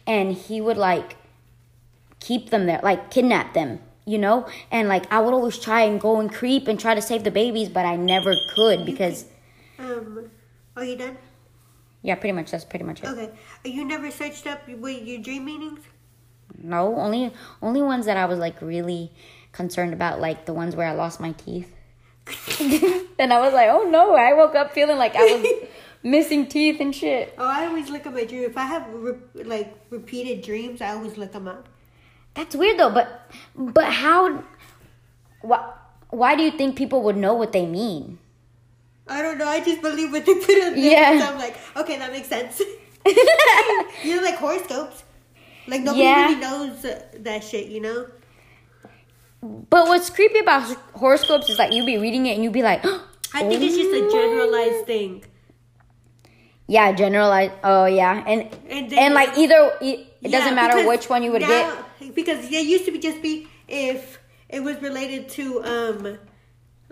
and 0.08 0.34
he 0.34 0.60
would 0.60 0.78
like 0.78 1.18
keep 2.20 2.50
them 2.50 2.66
there, 2.66 2.80
like 2.82 3.12
kidnap 3.12 3.54
them, 3.54 3.80
you 4.06 4.18
know? 4.18 4.48
And 4.72 4.88
like 4.88 5.12
I 5.12 5.20
would 5.20 5.34
always 5.34 5.60
try 5.60 5.82
and 5.82 6.00
go 6.00 6.20
and 6.20 6.32
creep 6.32 6.68
and 6.68 6.80
try 6.80 6.96
to 6.96 7.02
save 7.02 7.24
the 7.24 7.32
babies, 7.32 7.70
but 7.70 7.86
I 7.86 7.96
never 7.96 8.34
could 8.56 8.86
because 8.86 9.26
um, 9.78 10.30
are 10.76 10.84
you 10.84 10.96
done? 10.96 11.18
Yeah, 12.04 12.16
pretty 12.16 12.34
much 12.34 12.52
that's 12.52 12.66
pretty 12.66 12.86
much 12.86 13.02
it. 13.02 13.08
Okay. 13.08 13.32
You 13.64 13.86
never 13.86 14.12
searched 14.12 14.46
up 14.46 14.68
what 14.68 15.02
your 15.02 15.20
dream 15.22 15.46
meanings? 15.46 15.80
No, 16.62 16.96
only 16.98 17.34
only 17.62 17.82
ones 17.82 18.06
that 18.06 18.18
I 18.18 18.26
was 18.26 18.38
like 18.38 18.62
really 18.62 19.12
concerned 19.54 19.94
about, 19.94 20.20
like 20.20 20.46
the 20.46 20.54
ones 20.54 20.76
where 20.76 20.88
I 20.88 20.94
lost 20.94 21.20
my 21.20 21.32
teeth. 21.32 21.74
and 23.20 23.34
I 23.34 23.40
was 23.40 23.54
like, 23.54 23.70
oh 23.70 23.90
no, 23.90 24.16
I 24.16 24.34
woke 24.34 24.54
up 24.54 24.74
feeling 24.74 24.98
like 24.98 25.16
I 25.16 25.24
was 25.24 25.70
missing 26.04 26.48
teeth 26.48 26.82
and 26.82 26.94
shit. 26.94 27.34
Oh, 27.38 27.48
I 27.48 27.68
always 27.68 27.90
look 27.90 28.06
at 28.06 28.14
my 28.14 28.26
dream. 28.26 28.44
If 28.44 28.58
I 28.58 28.66
have 28.66 28.88
re- 28.94 29.44
like 29.44 29.74
repeated 29.90 30.44
dreams, 30.44 30.82
I 30.82 30.90
always 30.90 31.18
look 31.18 31.32
them 31.32 31.48
up. 31.48 31.70
That's 32.34 32.56
weird 32.56 32.78
though, 32.78 32.92
but 32.92 33.32
but 33.56 33.86
how? 33.86 34.44
Why, 35.42 35.74
why 36.10 36.36
do 36.36 36.44
you 36.44 36.52
think 36.52 36.76
people 36.76 37.02
would 37.04 37.18
know 37.18 37.34
what 37.34 37.54
they 37.54 37.66
mean? 37.66 38.20
I 39.08 39.22
don't 39.22 39.38
know. 39.38 39.48
I 39.48 39.60
just 39.64 39.82
believe 39.82 40.12
what 40.12 40.26
they 40.26 40.34
put 40.36 40.64
on 40.64 40.74
there. 40.76 40.78
Yeah. 40.78 41.20
So 41.20 41.34
I'm 41.34 41.38
like, 41.40 41.58
okay, 41.76 41.98
that 41.98 42.12
makes 42.12 42.28
sense. 42.28 42.60
you 43.06 44.16
know, 44.16 44.22
like 44.22 44.36
horoscopes. 44.36 45.04
Like 45.68 45.82
nobody 45.82 46.04
Yeah. 46.04 46.28
really 46.28 46.40
knows 46.42 46.82
that 47.20 47.44
shit. 47.44 47.68
You 47.68 47.82
know. 47.82 48.08
But 49.42 49.88
what's 49.88 50.10
creepy 50.10 50.40
about 50.40 50.64
horoscopes 50.96 51.50
is 51.50 51.60
like 51.60 51.74
you'd 51.74 51.86
be 51.86 51.98
reading 51.98 52.26
it 52.28 52.36
and 52.36 52.44
you'd 52.44 52.54
be 52.54 52.62
like, 52.64 52.84
I 53.34 53.44
think 53.44 53.62
it's 53.62 53.76
just 53.76 53.92
a 53.92 54.06
"Oh 54.06 54.12
generalized 54.12 54.86
thing. 54.86 55.24
Yeah, 56.68 56.94
generalized. 56.94 57.52
Oh 57.64 57.86
yeah, 57.86 58.24
and 58.26 58.50
And 58.70 58.94
and, 58.94 59.14
like 59.14 59.38
either 59.38 59.74
it, 59.82 60.00
it 60.00 60.08
Yeah, 60.22 60.40
doesn't 60.40 60.56
matter 60.56 60.88
which 60.88 61.10
one 61.10 61.24
you 61.24 61.32
would 61.34 61.42
now- 61.42 61.48
get. 62.00 62.16
Because 62.16 62.46
it 62.50 62.66
used 62.66 62.86
to 62.86 62.92
be 62.92 63.00
just 63.00 63.22
be 63.22 63.48
if 63.68 64.20
it 64.50 64.62
was 64.64 64.82
related 64.82 65.28
to 65.30 65.64
um, 65.64 66.18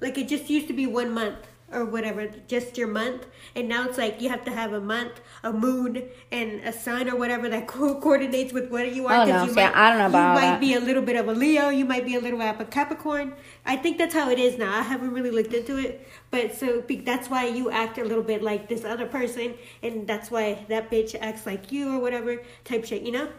like 0.02 0.18
it 0.18 0.28
just 0.28 0.50
used 0.50 0.68
to 0.68 0.74
be 0.74 0.86
one 0.88 1.12
month 1.12 1.38
or 1.74 1.86
whatever, 1.86 2.28
just 2.48 2.78
your 2.78 2.88
month, 2.88 3.26
and 3.56 3.70
now 3.70 3.88
it's 3.88 3.98
like 3.98 4.22
you 4.22 4.30
have 4.30 4.44
to 4.46 4.52
have 4.52 4.74
a 4.74 4.82
month, 4.82 5.22
a 5.44 5.54
moon, 5.54 6.04
and 6.32 6.62
a 6.62 6.74
sun 6.74 7.10
or 7.10 7.16
whatever 7.16 7.48
that 7.50 7.68
co- 7.74 8.00
coordinates 8.00 8.54
with 8.54 8.70
what 8.70 8.94
you 8.94 9.08
are. 9.08 9.22
Oh, 9.22 9.26
no. 9.26 9.44
you 9.46 9.54
See, 9.54 9.62
I 9.62 9.90
don't 9.90 10.00
know 10.00 10.08
about 10.08 10.36
You 10.36 10.42
might 10.42 10.52
that. 10.52 10.60
be 10.62 10.74
a 10.74 10.80
little 10.80 11.02
bit 11.02 11.16
of 11.16 11.28
a 11.28 11.34
Leo. 11.34 11.70
You 11.70 11.86
might 11.86 12.06
be 12.06 12.16
a 12.16 12.20
little 12.20 12.40
bit 12.40 12.54
of 12.54 12.60
a 12.62 12.66
Capricorn. 12.66 13.34
I 13.66 13.76
think 13.78 13.98
that's 13.98 14.14
how 14.14 14.30
it 14.30 14.40
is 14.40 14.58
now. 14.58 14.78
I 14.78 14.82
haven't 14.82 15.12
really 15.14 15.32
looked 15.32 15.54
into 15.54 15.78
it, 15.78 16.08
but 16.30 16.56
so 16.56 16.82
be- 16.82 16.98
that's 16.98 17.30
why 17.30 17.46
you 17.48 17.70
act 17.72 17.98
a 17.98 18.04
little 18.04 18.24
bit 18.24 18.44
like 18.44 18.68
this 18.68 18.84
other 18.84 19.06
person, 19.06 19.54
and 19.82 20.08
that's 20.08 20.30
why 20.32 20.66
that 20.70 20.92
bitch 20.92 21.16
acts 21.20 21.46
like 21.46 21.72
you 21.72 21.96
or 21.96 22.00
whatever 22.00 22.42
type 22.66 22.86
shit. 22.86 23.02
You 23.04 23.12
know. 23.14 23.30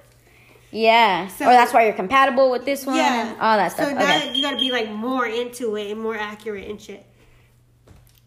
Yeah, 0.75 1.29
So- 1.29 1.45
or 1.47 1.51
that's 1.53 1.75
why 1.75 1.85
you're 1.85 1.93
compatible 1.93 2.51
with 2.51 2.65
this 2.65 2.87
one. 2.87 2.97
Yeah. 2.97 3.35
all 3.41 3.59
that 3.59 3.73
stuff. 3.73 3.89
So 3.91 3.95
now 3.95 4.17
okay. 4.17 4.33
you 4.35 4.43
gotta 4.43 4.57
be 4.57 4.73
like 4.73 4.91
more 4.91 5.27
into 5.27 5.77
it 5.77 5.91
and 5.91 6.01
more 6.01 6.17
accurate 6.17 6.67
and 6.69 6.81
shit. 6.81 7.05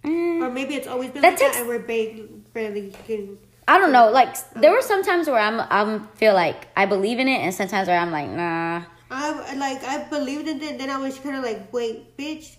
Mm, 0.06 0.42
Or 0.44 0.52
maybe 0.52 0.76
it's 0.76 0.88
always 0.88 1.10
been 1.12 1.22
That 1.22 1.30
like 1.32 1.40
takes- 1.40 1.56
that 1.56 1.62
and 1.62 1.68
we're 1.68 1.80
ba- 1.80 2.28
barely 2.54 2.94
getting. 3.08 3.38
I 3.68 3.80
don't 3.80 3.92
know. 3.92 4.12
Like 4.12 4.36
there 4.54 4.72
were 4.72 4.82
some 4.84 5.04
times 5.04 5.28
where 5.28 5.40
I'm 5.40 5.60
I'm 5.72 6.08
feel 6.16 6.34
like 6.36 6.68
I 6.78 6.86
believe 6.86 7.18
in 7.20 7.28
it, 7.28 7.40
and 7.42 7.52
sometimes 7.54 7.88
where 7.88 7.98
I'm 8.00 8.12
like 8.12 8.30
nah. 8.30 8.84
I 9.10 9.56
like 9.56 9.84
I 9.84 10.04
believed 10.10 10.48
in 10.48 10.62
it, 10.62 10.78
then 10.78 10.90
I 10.90 10.98
was 10.98 11.18
kind 11.18 11.36
of 11.36 11.44
like, 11.44 11.74
wait, 11.74 12.16
bitch, 12.18 12.56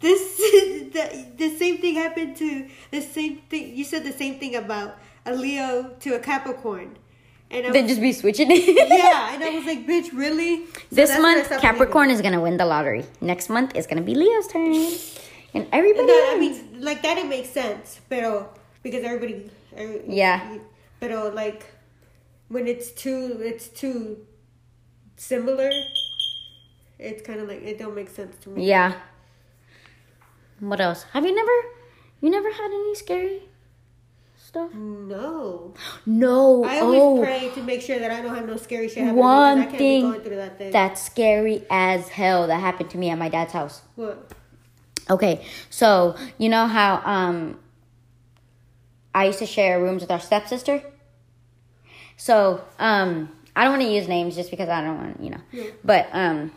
this 0.00 0.36
the, 0.96 1.26
the 1.36 1.56
same 1.56 1.78
thing 1.78 1.94
happened 1.94 2.36
to 2.38 2.68
the 2.90 3.00
same 3.00 3.38
thing. 3.48 3.76
You 3.76 3.84
said 3.84 4.02
the 4.04 4.12
same 4.12 4.38
thing 4.40 4.56
about 4.56 4.98
a 5.26 5.34
Leo 5.34 5.94
to 6.00 6.14
a 6.16 6.18
Capricorn, 6.18 6.96
and 7.50 7.66
I 7.66 7.70
Then 7.70 7.84
was, 7.84 7.92
just 7.92 8.00
be 8.02 8.12
switching 8.12 8.50
it. 8.50 8.64
yeah, 8.88 9.34
and 9.34 9.42
I 9.44 9.50
was 9.50 9.64
like, 9.66 9.86
bitch, 9.86 10.12
really? 10.12 10.66
So 10.66 10.72
This 10.90 11.10
that's 11.10 11.22
when 11.22 11.38
I 11.38 11.48
month 11.48 11.60
Capricorn 11.62 12.10
is 12.10 12.20
gonna 12.22 12.40
win 12.40 12.56
the 12.56 12.66
lottery. 12.66 13.04
Next 13.20 13.48
month 13.48 13.76
is 13.76 13.86
gonna 13.86 14.02
be 14.02 14.14
Leo's 14.14 14.48
turn, 14.48 14.74
and 15.54 15.68
everybody. 15.72 16.06
No, 16.06 16.34
I 16.34 16.38
mean, 16.38 16.80
like 16.80 17.02
that, 17.02 17.16
it 17.18 17.26
makes 17.26 17.50
sense, 17.50 18.00
pero 18.10 18.50
because 18.82 19.04
everybody, 19.04 19.50
every, 19.76 20.02
Yeah. 20.08 20.58
Pero 21.00 21.30
like 21.30 21.64
when 22.48 22.66
it's 22.66 22.90
too, 22.90 23.38
it's 23.40 23.68
too 23.68 24.26
similar. 25.16 25.70
It's 26.98 27.22
kind 27.22 27.40
of 27.40 27.48
like 27.48 27.62
it 27.62 27.78
don't 27.78 27.94
make 27.94 28.10
sense 28.10 28.36
to 28.44 28.50
me. 28.50 28.66
Yeah. 28.66 28.94
What 30.60 30.80
else? 30.80 31.04
Have 31.12 31.24
you 31.26 31.34
never, 31.34 31.52
you 32.20 32.30
never 32.30 32.50
had 32.50 32.66
any 32.66 32.94
scary 32.94 33.42
stuff? 34.36 34.72
No, 34.72 35.74
No. 36.06 36.64
I 36.64 36.78
always 36.80 37.00
oh, 37.02 37.20
pray 37.20 37.50
to 37.54 37.62
make 37.62 37.82
sure 37.82 37.98
that 37.98 38.10
I 38.10 38.20
don't 38.22 38.34
have 38.34 38.46
no 38.46 38.56
scary 38.56 38.88
shit 38.88 38.98
happen. 38.98 39.16
one 39.16 39.68
thing 39.70 39.78
be 39.78 40.00
going 40.02 40.20
through 40.20 40.36
that 40.36 40.58
thing. 40.58 40.70
that's 40.72 41.02
scary 41.02 41.66
as 41.70 42.08
hell 42.08 42.46
that 42.46 42.60
happened 42.60 42.90
to 42.90 42.98
me 42.98 43.10
at 43.10 43.18
my 43.18 43.28
dad's 43.28 43.52
house. 43.52 43.82
what? 43.96 44.32
Okay, 45.10 45.44
so 45.70 46.16
you 46.38 46.48
know 46.48 46.66
how 46.66 47.02
um 47.04 47.58
I 49.14 49.26
used 49.26 49.38
to 49.40 49.46
share 49.46 49.80
rooms 49.80 50.02
with 50.02 50.10
our 50.10 50.20
stepsister? 50.20 50.82
So, 52.16 52.62
um 52.78 53.30
I 53.56 53.62
don't 53.64 53.72
want 53.78 53.82
to 53.82 53.88
use 53.88 54.08
names 54.08 54.34
just 54.34 54.50
because 54.50 54.68
I 54.68 54.80
don't 54.82 54.96
want, 54.98 55.22
you 55.22 55.30
know. 55.30 55.40
Yeah. 55.52 55.64
But 55.84 56.08
um 56.12 56.52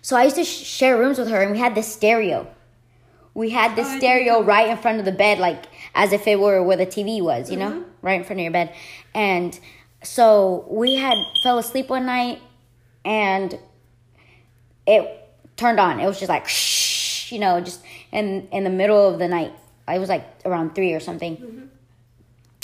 so 0.00 0.16
I 0.16 0.24
used 0.24 0.36
to 0.36 0.44
sh- 0.44 0.64
share 0.64 0.98
rooms 0.98 1.18
with 1.18 1.28
her 1.28 1.42
and 1.42 1.52
we 1.52 1.58
had 1.58 1.74
this 1.74 1.92
stereo. 1.92 2.46
We 3.34 3.50
had 3.50 3.76
this 3.76 3.88
Oh, 3.88 3.98
stereo 3.98 4.42
right 4.42 4.68
in 4.68 4.76
front 4.76 4.98
of 4.98 5.04
the 5.04 5.12
bed 5.12 5.38
like 5.38 5.64
as 5.94 6.12
if 6.12 6.26
it 6.26 6.38
were 6.38 6.62
where 6.62 6.76
the 6.76 6.86
TV 6.86 7.20
was, 7.22 7.50
you 7.50 7.56
know? 7.56 7.70
Mhm. 7.70 7.84
Right 8.02 8.14
in 8.20 8.24
front 8.24 8.40
of 8.40 8.42
your 8.44 8.52
bed. 8.52 8.74
And 9.14 9.58
so 10.02 10.64
we 10.68 10.96
had 10.96 11.14
fell 11.42 11.58
asleep 11.58 11.88
one 11.88 12.06
night 12.06 12.40
and 13.04 13.58
it 14.86 15.21
turned 15.62 15.80
on. 15.80 16.00
It 16.00 16.06
was 16.06 16.18
just 16.18 16.28
like, 16.28 16.48
shh, 16.48 17.32
you 17.32 17.38
know, 17.38 17.60
just 17.60 17.80
in 18.12 18.48
in 18.52 18.64
the 18.64 18.70
middle 18.70 19.08
of 19.08 19.18
the 19.18 19.28
night. 19.28 19.52
It 19.88 19.98
was 19.98 20.08
like 20.08 20.24
around 20.44 20.74
three 20.74 20.92
or 20.92 21.00
something. 21.00 21.70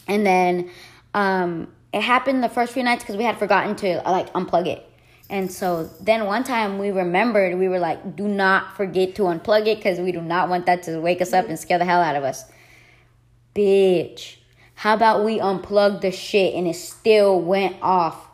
And 0.06 0.26
then 0.26 0.70
um, 1.14 1.72
it 1.92 2.02
happened 2.02 2.42
the 2.42 2.48
first 2.48 2.72
few 2.72 2.82
nights 2.82 3.02
because 3.02 3.16
we 3.16 3.24
had 3.24 3.38
forgotten 3.38 3.76
to 3.76 4.06
uh, 4.06 4.10
like 4.10 4.32
unplug 4.32 4.66
it. 4.66 4.84
And 5.30 5.52
so 5.52 5.90
then 6.00 6.24
one 6.24 6.44
time 6.44 6.78
we 6.78 6.90
remembered, 6.90 7.58
we 7.58 7.68
were 7.68 7.78
like, 7.78 8.16
do 8.16 8.26
not 8.26 8.76
forget 8.76 9.14
to 9.16 9.22
unplug 9.22 9.66
it 9.66 9.76
because 9.76 9.98
we 9.98 10.10
do 10.12 10.22
not 10.22 10.48
want 10.48 10.64
that 10.66 10.84
to 10.84 11.00
wake 11.00 11.20
us 11.20 11.34
up 11.34 11.48
and 11.48 11.58
scare 11.58 11.78
the 11.78 11.84
hell 11.84 12.00
out 12.00 12.16
of 12.16 12.24
us. 12.24 12.44
Bitch, 13.54 14.36
how 14.74 14.94
about 14.94 15.24
we 15.24 15.38
unplug 15.38 16.00
the 16.00 16.10
shit 16.10 16.54
and 16.54 16.66
it 16.66 16.76
still 16.76 17.40
went 17.40 17.76
off? 17.82 18.28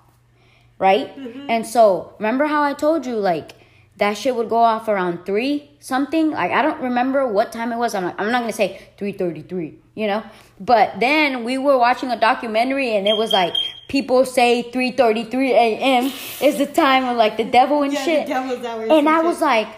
right? 0.78 1.10
And 1.48 1.66
so 1.66 2.14
remember 2.18 2.46
how 2.46 2.62
I 2.62 2.74
told 2.74 3.06
you 3.06 3.16
like 3.16 3.52
that 3.98 4.14
shit 4.16 4.34
would 4.34 4.48
go 4.48 4.58
off 4.58 4.88
around 4.88 5.24
three 5.26 5.70
something. 5.80 6.30
Like 6.30 6.50
I 6.52 6.62
don't 6.62 6.80
remember 6.80 7.26
what 7.26 7.52
time 7.52 7.72
it 7.72 7.76
was. 7.76 7.94
I'm 7.94 8.04
like 8.04 8.20
I'm 8.20 8.30
not 8.32 8.40
gonna 8.40 8.52
say 8.52 8.80
three 8.98 9.12
thirty 9.12 9.42
three, 9.42 9.78
you 9.94 10.06
know. 10.06 10.22
But 10.60 11.00
then 11.00 11.44
we 11.44 11.58
were 11.58 11.78
watching 11.78 12.10
a 12.10 12.18
documentary 12.18 12.94
and 12.96 13.06
it 13.08 13.16
was 13.16 13.32
like 13.32 13.54
people 13.88 14.24
say 14.24 14.70
3:33 14.72 15.50
a.m. 15.50 16.12
is 16.40 16.58
the 16.58 16.66
time 16.66 17.04
of 17.04 17.16
like 17.16 17.36
the 17.36 17.44
devil 17.44 17.82
and 17.82 17.92
Yeah, 17.92 18.04
shit. 18.04 18.26
the 18.26 18.32
devil's 18.34 18.64
hour. 18.64 18.82
and 18.98 19.08
I 19.08 19.20
was 19.22 19.40
like, 19.40 19.68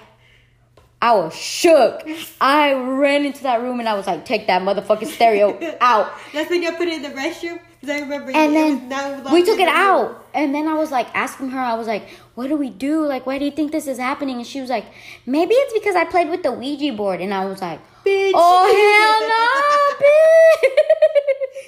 I 1.03 1.13
was 1.15 1.35
shook. 1.35 2.03
I 2.41 2.73
ran 2.73 3.25
into 3.27 3.43
that 3.43 3.61
room 3.63 3.81
and 3.81 3.89
I 3.89 3.95
was 3.95 4.07
like, 4.07 4.25
take 4.25 4.47
that 4.47 4.63
motherfucking 4.63 5.09
stereo 5.09 5.59
out. 5.81 6.11
That's 6.33 6.49
when 6.51 6.63
you 6.63 6.73
put 6.73 6.89
it 6.89 6.95
in 6.95 7.03
the 7.03 7.11
restroom. 7.11 7.59
I 7.87 8.01
remember. 8.01 8.33
And 8.33 8.55
then 8.55 9.25
we 9.33 9.45
took 9.45 9.59
it 9.59 9.69
out. 9.69 10.27
And 10.35 10.55
then 10.55 10.69
I 10.69 10.75
was 10.75 10.91
like 10.91 11.09
asking 11.15 11.51
her, 11.51 11.59
I 11.59 11.75
was 11.75 11.87
like, 11.87 12.09
what 12.35 12.49
do 12.49 12.57
we 12.57 12.71
do? 12.71 13.07
Like, 13.07 13.27
why 13.27 13.39
do 13.39 13.45
you 13.45 13.51
think 13.51 13.73
this 13.73 13.87
is 13.87 13.99
happening? 13.99 14.37
And 14.37 14.47
she 14.47 14.61
was 14.61 14.71
like, 14.71 14.87
maybe 15.25 15.55
it's 15.55 15.73
because 15.73 15.97
I 15.97 16.05
played 16.05 16.29
with 16.29 16.43
the 16.43 16.53
Ouija 16.53 16.93
board. 16.93 17.21
And 17.21 17.33
I 17.33 17.45
was 17.45 17.61
like, 17.61 17.81
Bitch. 18.05 18.33
oh, 18.35 18.67
hell 19.01 20.71
no, 20.71 20.71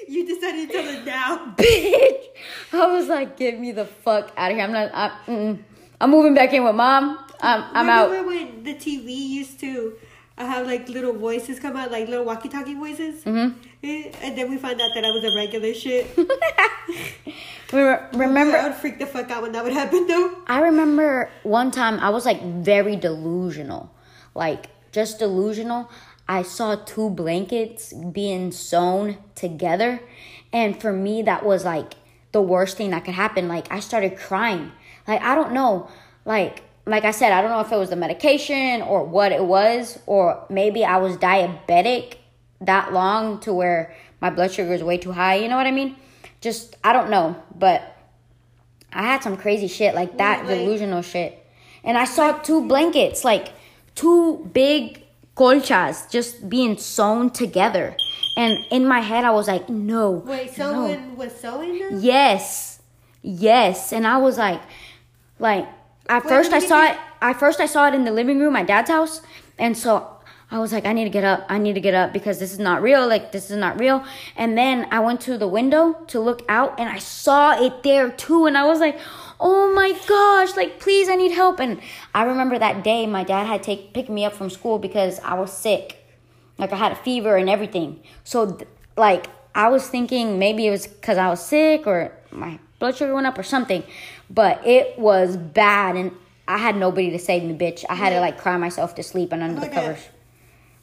bitch. 0.09 0.15
You 0.15 0.27
decided 0.27 0.69
to 0.69 0.73
tell 0.73 0.85
her 0.85 1.05
now. 1.05 1.55
bitch. 1.59 2.25
I 2.73 2.87
was 2.87 3.09
like, 3.09 3.37
get 3.37 3.59
me 3.59 3.73
the 3.73 3.85
fuck 3.85 4.33
out 4.37 4.51
of 4.51 4.57
here. 4.57 4.65
I'm 4.65 4.73
not, 4.73 4.91
I, 4.95 5.11
mm-mm. 5.27 5.59
I'm 6.01 6.11
moving 6.11 6.35
back 6.35 6.53
in 6.53 6.65
with 6.65 6.75
mom. 6.75 7.19
I'm, 7.41 7.65
I'm 7.73 7.89
out. 7.89 8.11
Remember 8.11 8.29
when 8.31 8.63
the 8.65 8.75
TV 8.75 9.09
used 9.09 9.61
to 9.61 9.95
uh, 10.39 10.47
have 10.47 10.67
like 10.67 10.89
little 10.89 11.13
voices 11.13 11.59
come 11.61 11.77
out, 11.77 11.91
like 11.91 12.09
little 12.09 12.25
walkie-talkie 12.25 12.75
voices? 12.75 13.25
Mm-hmm. 13.25 13.59
Eh, 13.83 14.13
And 14.23 14.37
then 14.39 14.51
we 14.51 14.57
found 14.57 14.81
out 14.81 14.91
that 14.95 15.05
I 15.05 15.11
was 15.11 15.25
a 15.25 15.35
regular 15.37 15.75
shit. 15.75 16.07
Re- 17.73 17.99
Remember, 18.15 18.57
I 18.57 18.69
would 18.69 18.77
freak 18.77 18.99
the 18.99 19.07
fuck 19.07 19.31
out 19.31 19.43
when 19.43 19.53
that 19.53 19.63
would 19.63 19.73
happen, 19.75 20.07
though. 20.07 20.39
I 20.47 20.61
remember 20.61 21.31
one 21.43 21.71
time 21.71 21.99
I 22.01 22.09
was 22.11 22.25
like 22.25 22.43
very 22.43 22.97
delusional, 22.97 23.91
like 24.35 24.67
just 24.93 25.19
delusional. 25.19 25.91
I 26.27 26.43
saw 26.43 26.77
two 26.77 27.11
blankets 27.11 27.93
being 27.93 28.53
sewn 28.53 29.19
together, 29.35 30.01
and 30.53 30.81
for 30.81 30.93
me, 30.93 31.23
that 31.23 31.45
was 31.45 31.65
like 31.65 31.95
the 32.33 32.41
worst 32.41 32.77
thing 32.79 32.91
that 32.91 33.05
could 33.05 33.15
happen. 33.15 33.49
Like 33.49 33.71
I 33.71 33.81
started 33.81 34.17
crying. 34.17 34.73
Like 35.07 35.21
I 35.23 35.35
don't 35.35 35.53
know, 35.53 35.89
like 36.25 36.63
like 36.89 37.05
I 37.05 37.11
said, 37.11 37.33
I 37.33 37.43
don't 37.43 37.51
know 37.51 37.61
if 37.61 37.71
it 37.71 37.77
was 37.77 37.91
the 37.91 37.97
medication 37.97 38.83
or 38.83 39.05
what 39.05 39.33
it 39.33 39.45
was, 39.45 39.99
or 40.07 40.45
maybe 40.49 40.85
I 40.85 40.97
was 40.97 41.17
diabetic 41.17 42.17
that 42.61 42.93
long 42.93 43.41
to 43.41 43.53
where 43.53 43.95
my 44.21 44.31
blood 44.31 44.53
sugar 44.53 44.73
is 44.73 44.83
way 44.83 44.99
too 44.99 45.13
high. 45.13 45.37
You 45.37 45.49
know 45.49 45.57
what 45.57 45.67
I 45.67 45.71
mean? 45.71 45.97
Just 46.41 46.77
I 46.83 46.93
don't 46.93 47.11
know, 47.11 47.41
but 47.57 47.97
I 48.93 49.03
had 49.03 49.23
some 49.23 49.37
crazy 49.37 49.69
shit 49.69 49.95
like 49.95 50.19
that, 50.19 50.47
like- 50.47 50.59
delusional 50.59 51.03
shit. 51.03 51.45
And 51.85 51.97
I 51.97 52.05
saw 52.05 52.33
two 52.33 52.67
blankets, 52.67 53.25
like 53.25 53.49
two 53.95 54.51
big 54.53 55.03
colchas 55.37 56.11
just 56.11 56.49
being 56.49 56.77
sewn 56.77 57.31
together. 57.31 57.97
And 58.37 58.65
in 58.71 58.87
my 58.87 59.01
head, 59.01 59.25
I 59.25 59.31
was 59.31 59.49
like, 59.49 59.69
no. 59.69 60.11
Wait, 60.11 60.57
no. 60.59 60.73
someone 60.73 61.17
was 61.17 61.33
sewing 61.41 61.79
them? 61.79 62.01
Yes. 62.01 62.81
Yes. 63.23 63.93
And 63.93 64.07
I 64.07 64.19
was 64.19 64.39
like, 64.39 64.61
like, 65.39 65.67
at 66.09 66.25
Wait, 66.25 66.31
first 66.31 66.53
I 66.53 66.59
saw 66.59 66.91
it, 66.91 66.97
at 67.21 67.39
first 67.39 67.61
I 67.61 67.67
saw 67.67 67.89
it 67.89 67.95
in 67.95 68.05
the 68.05 68.13
living 68.13 68.39
room, 68.39 68.53
my 68.53 68.63
dad's 68.63 68.91
house. 68.91 69.23
And 69.59 69.77
so 69.77 70.19
I 70.51 70.59
was 70.59 70.73
like, 70.73 70.87
I 70.87 70.93
need 70.93 71.05
to 71.05 71.11
get 71.11 71.25
up. 71.25 71.45
I 71.49 71.59
need 71.59 71.75
to 71.75 71.81
get 71.81 71.95
up 71.95 72.13
because 72.13 72.39
this 72.39 72.53
is 72.53 72.59
not 72.59 72.81
real. 72.81 73.07
Like, 73.07 73.33
this 73.33 73.51
is 73.51 73.57
not 73.57 73.79
real. 73.79 74.05
And 74.35 74.57
then 74.57 74.89
I 74.91 75.01
went 75.01 75.21
to 75.23 75.37
the 75.37 75.49
window 75.49 75.93
to 76.09 76.21
look 76.21 76.43
out 76.49 76.81
and 76.81 76.89
I 76.89 76.99
saw 76.99 77.61
it 77.63 77.83
there 77.83 78.11
too. 78.11 78.47
And 78.47 78.57
I 78.57 78.65
was 78.65 78.81
like, 78.81 78.99
oh 79.39 79.73
my 79.75 79.93
gosh, 80.09 80.57
like, 80.57 80.81
please, 80.81 81.09
I 81.11 81.17
need 81.17 81.33
help. 81.33 81.61
And 81.61 81.81
I 82.15 82.25
remember 82.25 82.59
that 82.59 82.83
day 82.83 83.07
my 83.07 83.25
dad 83.25 83.47
had 83.47 83.63
take 83.63 83.93
pick 83.93 84.09
me 84.09 84.25
up 84.25 84.33
from 84.33 84.49
school 84.49 84.79
because 84.79 85.21
I 85.21 85.35
was 85.35 85.53
sick. 85.53 85.97
Like, 86.57 86.73
I 86.73 86.77
had 86.77 86.93
a 86.93 86.97
fever 86.97 87.37
and 87.37 87.51
everything. 87.51 88.01
So, 88.25 88.59
like, 88.97 89.27
I 89.55 89.69
was 89.69 89.87
thinking 89.87 90.39
maybe 90.39 90.67
it 90.67 90.71
was 90.71 90.87
because 90.87 91.19
I 91.19 91.29
was 91.29 91.45
sick 91.45 91.87
or 91.87 92.13
my 92.31 92.59
blood 92.79 92.97
sugar 92.97 93.15
went 93.15 93.27
up 93.27 93.39
or 93.39 93.43
something. 93.43 93.83
But 94.31 94.67
it 94.67 94.99
was 94.99 95.37
bad. 95.37 95.97
And 95.97 96.13
I 96.47 96.59
had 96.59 96.77
nobody 96.77 97.11
to 97.11 97.19
save 97.19 97.43
me, 97.45 97.55
bitch. 97.55 97.85
I 97.89 97.95
had 97.95 98.11
to, 98.11 98.21
like, 98.21 98.39
cry 98.39 98.57
myself 98.57 98.95
to 98.97 99.03
sleep 99.03 99.33
and 99.33 99.43
under 99.43 99.61
the 99.61 99.69
covers. 99.69 100.01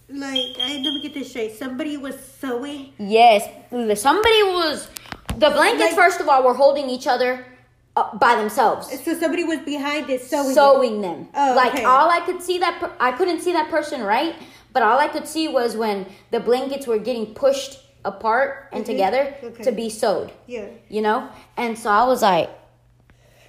Like, 0.08 0.56
I 0.62 0.82
let 0.84 0.94
me 0.94 1.02
get 1.02 1.14
this 1.14 1.30
straight. 1.32 1.54
Somebody 1.56 1.98
was 1.98 2.16
sewing. 2.40 2.94
Yes, 3.00 3.44
somebody 4.00 4.44
was. 4.44 4.88
The 5.38 5.50
blankets, 5.50 5.82
Like- 5.82 5.96
first 5.96 6.20
of 6.22 6.30
all, 6.30 6.44
were 6.44 6.54
holding 6.54 6.90
each 6.90 7.08
other 7.08 7.46
uh, 7.98 8.16
by 8.18 8.36
themselves, 8.36 8.88
So 9.04 9.14
somebody 9.18 9.44
was 9.46 9.60
behind 9.60 10.10
it 10.10 10.22
sewing. 10.22 10.54
sewing 10.54 11.02
them. 11.02 11.30
Oh, 11.34 11.54
like 11.56 11.74
okay. 11.76 11.86
all 11.86 12.10
I 12.10 12.20
could 12.20 12.42
see 12.42 12.58
that 12.60 12.78
per- 12.80 12.92
I 13.00 13.14
couldn't 13.14 13.40
see 13.40 13.54
that 13.54 13.70
person 13.70 14.04
right, 14.04 14.36
but 14.74 14.84
all 14.84 15.00
I 15.00 15.08
could 15.08 15.26
see 15.28 15.48
was 15.48 15.78
when 15.78 16.06
the 16.30 16.42
blankets 16.42 16.88
were 16.88 16.98
getting 16.98 17.28
pushed 17.34 17.80
apart 18.04 18.68
and 18.74 18.84
Mhm. 18.84 18.88
together 18.88 19.34
Okay. 19.42 19.64
to 19.64 19.72
be 19.72 19.90
sewed. 19.90 20.32
Yeah. 20.46 20.66
You 20.90 21.02
know, 21.04 21.30
and 21.56 21.80
so 21.80 21.90
I 21.90 22.04
was 22.06 22.22
like, 22.22 22.50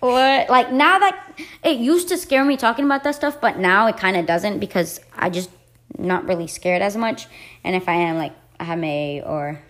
what? 0.07 0.49
Like 0.49 0.73
now 0.73 0.99
that 0.99 1.40
it 1.62 1.79
used 1.79 2.09
to 2.09 2.19
scare 2.19 2.45
me 2.45 2.57
talking 2.57 2.85
about 2.85 3.05
that 3.05 3.14
stuff, 3.14 3.40
but 3.40 3.59
now 3.59 3.87
it 3.87 3.97
kind 3.97 4.16
of 4.16 4.27
doesn't 4.27 4.59
because 4.59 5.01
I 5.14 5.31
just 5.31 5.51
not 5.99 6.27
really 6.27 6.47
scared 6.47 6.83
as 6.83 6.97
much. 6.97 7.27
And 7.64 7.75
if 7.77 7.88
I 7.88 7.95
am, 7.95 8.16
like, 8.16 8.33
I 8.59 8.64
have 8.64 8.79
May 8.79 9.23
or 9.23 9.61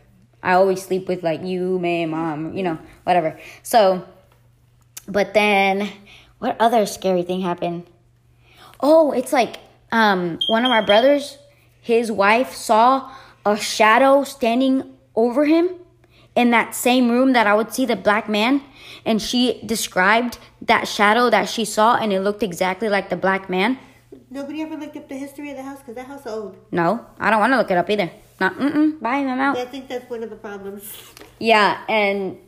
I 0.42 0.55
always 0.55 0.83
sleep 0.83 1.09
with 1.09 1.22
like 1.22 1.42
you, 1.42 1.79
May, 1.79 2.07
mom, 2.07 2.55
you 2.55 2.62
know, 2.62 2.79
whatever. 3.05 3.38
So, 3.62 4.07
but 5.09 5.35
then 5.35 5.90
what 6.38 6.57
other 6.61 6.87
scary 6.87 7.22
thing 7.22 7.40
happened? 7.40 7.87
Oh, 8.81 9.12
it's 9.12 9.33
like 9.33 9.57
um 9.92 10.38
one 10.49 10.64
of 10.64 10.70
our 10.70 10.85
brothers, 10.85 11.38
his 11.81 12.12
wife 12.12 12.55
saw 12.55 13.12
a 13.44 13.57
shadow 13.57 14.25
standing 14.25 14.94
over 15.14 15.46
him 15.46 15.70
in 16.37 16.51
that 16.51 16.75
same 16.75 17.11
room 17.11 17.33
that 17.33 17.46
I 17.46 17.55
would 17.55 17.72
see 17.72 17.87
the 17.87 17.96
black 17.96 18.29
man 18.29 18.62
and 19.05 19.20
she 19.20 19.61
described 19.64 20.38
that 20.61 20.87
shadow 20.87 21.31
that 21.31 21.49
she 21.49 21.64
saw 21.64 21.96
and 21.96 22.12
it 22.12 22.20
looked 22.20 22.42
exactly 22.42 22.88
like 22.88 23.09
the 23.09 23.16
black 23.16 23.49
man. 23.51 23.79
Nobody 24.31 24.62
ever 24.62 24.77
looked 24.77 24.96
up 24.96 25.09
the 25.09 25.16
history 25.16 25.51
of 25.51 25.57
the 25.57 25.62
house 25.62 25.79
because 25.79 25.94
that 25.94 26.07
house 26.07 26.20
is 26.20 26.27
old. 26.27 26.57
No, 26.70 27.07
I 27.18 27.31
don't 27.31 27.40
want 27.40 27.53
to 27.53 27.57
look 27.57 27.70
it 27.70 27.79
up 27.79 27.88
either. 27.88 28.11
Not 28.38 28.55
mm-mm, 28.57 29.01
bye, 29.01 29.16
I'm 29.16 29.40
out. 29.40 29.57
I 29.57 29.64
think 29.64 29.88
that's 29.88 30.09
one 30.11 30.22
of 30.22 30.29
the 30.29 30.37
problems. 30.37 30.92
Yeah, 31.38 31.83
and 31.88 32.38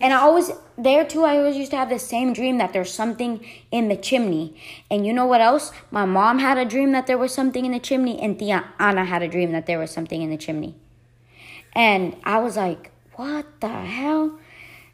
and 0.00 0.12
I 0.12 0.16
always 0.16 0.50
there 0.76 1.06
too. 1.06 1.24
I 1.24 1.38
always 1.38 1.56
used 1.56 1.70
to 1.70 1.78
have 1.78 1.88
the 1.88 1.98
same 1.98 2.34
dream 2.34 2.58
that 2.58 2.74
there's 2.74 2.92
something 2.92 3.46
in 3.70 3.88
the 3.88 3.96
chimney. 3.96 4.60
And 4.90 5.06
you 5.06 5.14
know 5.14 5.24
what 5.24 5.40
else? 5.40 5.72
My 5.90 6.04
mom 6.04 6.40
had 6.40 6.58
a 6.58 6.64
dream 6.66 6.92
that 6.92 7.06
there 7.06 7.16
was 7.16 7.32
something 7.32 7.64
in 7.64 7.72
the 7.72 7.78
chimney, 7.78 8.20
and 8.20 8.38
Tia 8.38 8.64
Anna 8.78 9.04
had 9.04 9.22
a 9.22 9.28
dream 9.28 9.52
that 9.52 9.66
there 9.66 9.78
was 9.78 9.90
something 9.90 10.20
in 10.20 10.28
the 10.28 10.36
chimney. 10.36 10.74
And 11.74 12.16
I 12.24 12.38
was 12.38 12.56
like, 12.56 12.90
what 13.14 13.60
the 13.60 13.68
hell? 13.68 14.38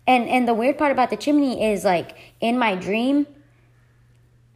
And 0.07 0.29
and 0.29 0.49
the 0.49 0.55
weird 0.55 0.79
part 0.79 0.93
about 0.93 1.11
the 1.11 1.17
chimney 1.17 1.73
is 1.73 1.85
like 1.85 2.17
in 2.41 2.59
my 2.59 2.75
dream, 2.75 3.27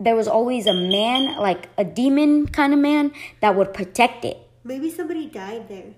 there 0.01 0.17
was 0.17 0.27
always 0.29 0.67
a 0.67 0.75
man, 0.75 1.39
like 1.39 1.69
a 1.77 1.85
demon 1.85 2.47
kind 2.47 2.73
of 2.73 2.79
man, 2.79 3.13
that 3.41 3.55
would 3.55 3.75
protect 3.75 4.25
it. 4.25 4.39
Maybe 4.65 4.91
somebody 4.91 5.27
died 5.27 5.69
there. 5.69 5.95